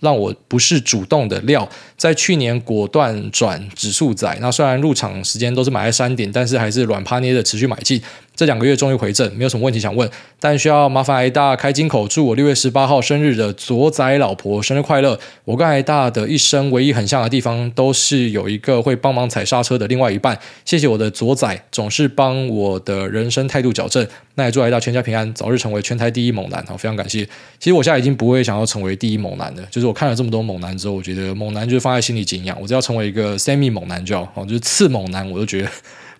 [0.00, 4.38] 让我不是主动的料，在去年果断转指数仔。
[4.40, 8.00] 那虽然入场时间都是买在山顶，但是还是软趴捏的持续买进。
[8.38, 10.08] 这两个月终于回正，没有什么问题想问，
[10.38, 15.18] 但需要麻烦癌大开金口，祝我六月十八号生日的左仔老婆生日快乐。
[15.44, 20.38] 我跟癌大的一生唯一很像的地方，都是有一个会帮忙踩刹车的另外一半。
[20.64, 24.06] 谢谢我的左仔，总是帮我的人生态度矫正。
[24.36, 26.64] 那也祝癌大全家平安，早日成为全台第一猛男。
[26.64, 27.24] 好，非常感谢。
[27.58, 32.56] 其实我现在已经不会想要成为第一猛男了，就是我看了这么多猛男之后，我觉得猛男就是放在心里敬仰。
[32.60, 35.68] 我只要成为一个 semi 猛男就好，就是次猛男，我都觉得。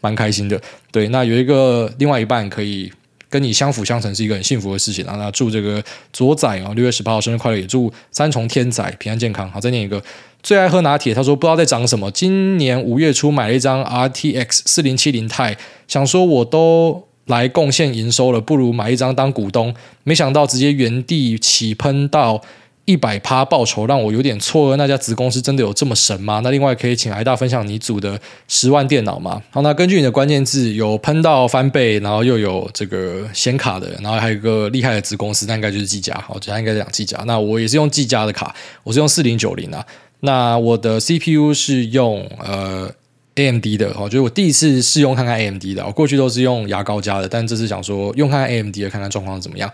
[0.01, 0.61] 蛮开心的，
[0.93, 2.93] 对，那有一个另外一半可以
[3.29, 5.05] 跟你相辅相成，是一个很幸福的事情。
[5.05, 5.83] 然后那祝这个
[6.13, 9.51] 左仔啊，六月十八号生日快乐，也祝三重天仔平安健康。
[9.51, 10.03] 好，再念一个，
[10.43, 12.11] 最爱喝拿铁，他说不知道在涨什么。
[12.11, 19.75] 今年五月初买了一张 RTX 四零七零 Ti，想说我都来贡献营收了，不如买一张当股东。
[20.05, 22.43] 没想到直接原地起喷到。
[22.89, 26.41] 一百趴报酬让我有点错愕，那家子公司真的有这么神吗？
[26.43, 28.19] 那另外可以请癌大分享你组的
[28.49, 29.43] 十万电脑吗？
[29.51, 36.15] 好，那根据你的关键字，有喷到翻倍，然后又有这个显卡的，然后还有一个厉害的子公司，那应该就是技嘉。
[36.27, 37.23] 好，我觉得应该讲技嘉。
[37.27, 39.85] 那我也是用技嘉的卡，我是用四零九零啊。
[40.21, 42.91] 那我的 CPU 是用呃
[43.35, 49.71] AMD 的，我觉得我第一次试用看看 AMD 的，我过去都是用牙膏加的，但这次想说用看看 AMD 的，看看状况怎么样。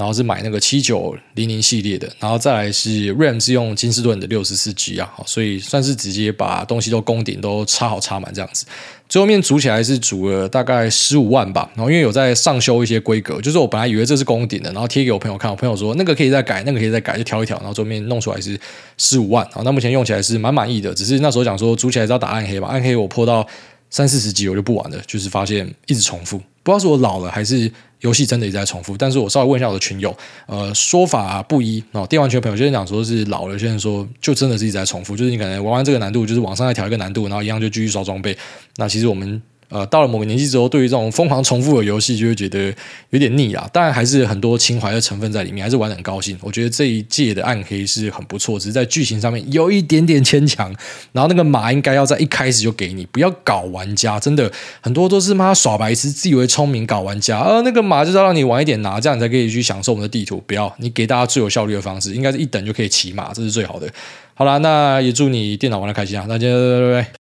[0.00, 8.64] 然后是买那个七九零零系列的，然后再来是 RAM 是用金士顿的六十四 G 啊，所以算是直接把东西都攻顶都插好插满这样子。
[9.10, 18.58] 最后面组起来是组了大概十五万吧，然后因为有在上修一些规格，就是我本来以为这是攻顶的，然后贴给我朋友看，我朋友说那个可以再改，那个可以再改，就调一调，然后最后面弄出来是
[18.96, 23.46] 十五万，好，那目前用起来是蛮满意的，只是那时候讲说组起来是要打暗黑吧，暗黑我破到
[23.90, 27.70] 三四十级我就不玩了，就是发现一直重复，不知道是我老了还是。
[28.00, 32.06] 游戏真的一直在重复，但是我稍微问一下我的群友，呃，说法不一哦。
[32.06, 38.34] 电玩群的朋友就是讲说是老了，有些人说就真的是一直在重复，就是你可能玩完这个难度，就是往上再调一个难度，然后一样就继续刷装备。
[38.76, 39.42] 那其实我们。
[39.70, 42.74] 呃，到了某个年纪之后，对于这种疯狂重复的游戏，就会觉得
[43.10, 43.66] 有点腻啊。
[43.72, 46.36] 当然，还是很多情怀的成分在里面，还是玩得很高兴。
[46.42, 50.74] 我觉得这一届的暗黑是很不错，只是在剧情上面有一点点牵强。
[51.12, 54.18] 然后那个马应该要在一开始就给你，不要搞玩家。
[54.18, 54.50] 真的
[54.80, 57.38] 很多都是妈耍白痴，自以为聪明搞玩家。
[57.40, 60.42] 呃，那个马就是要让你晚一点拿，这样你才可以去享受我们的地图。
[60.46, 63.88] 不要，你给大家最有效率的方式，应该是一等就可以骑马，这是最好的。
[64.34, 66.24] 好啦，那也祝你电脑玩得开心啊！
[66.28, 66.48] 那就
[66.92, 67.19] 拜拜。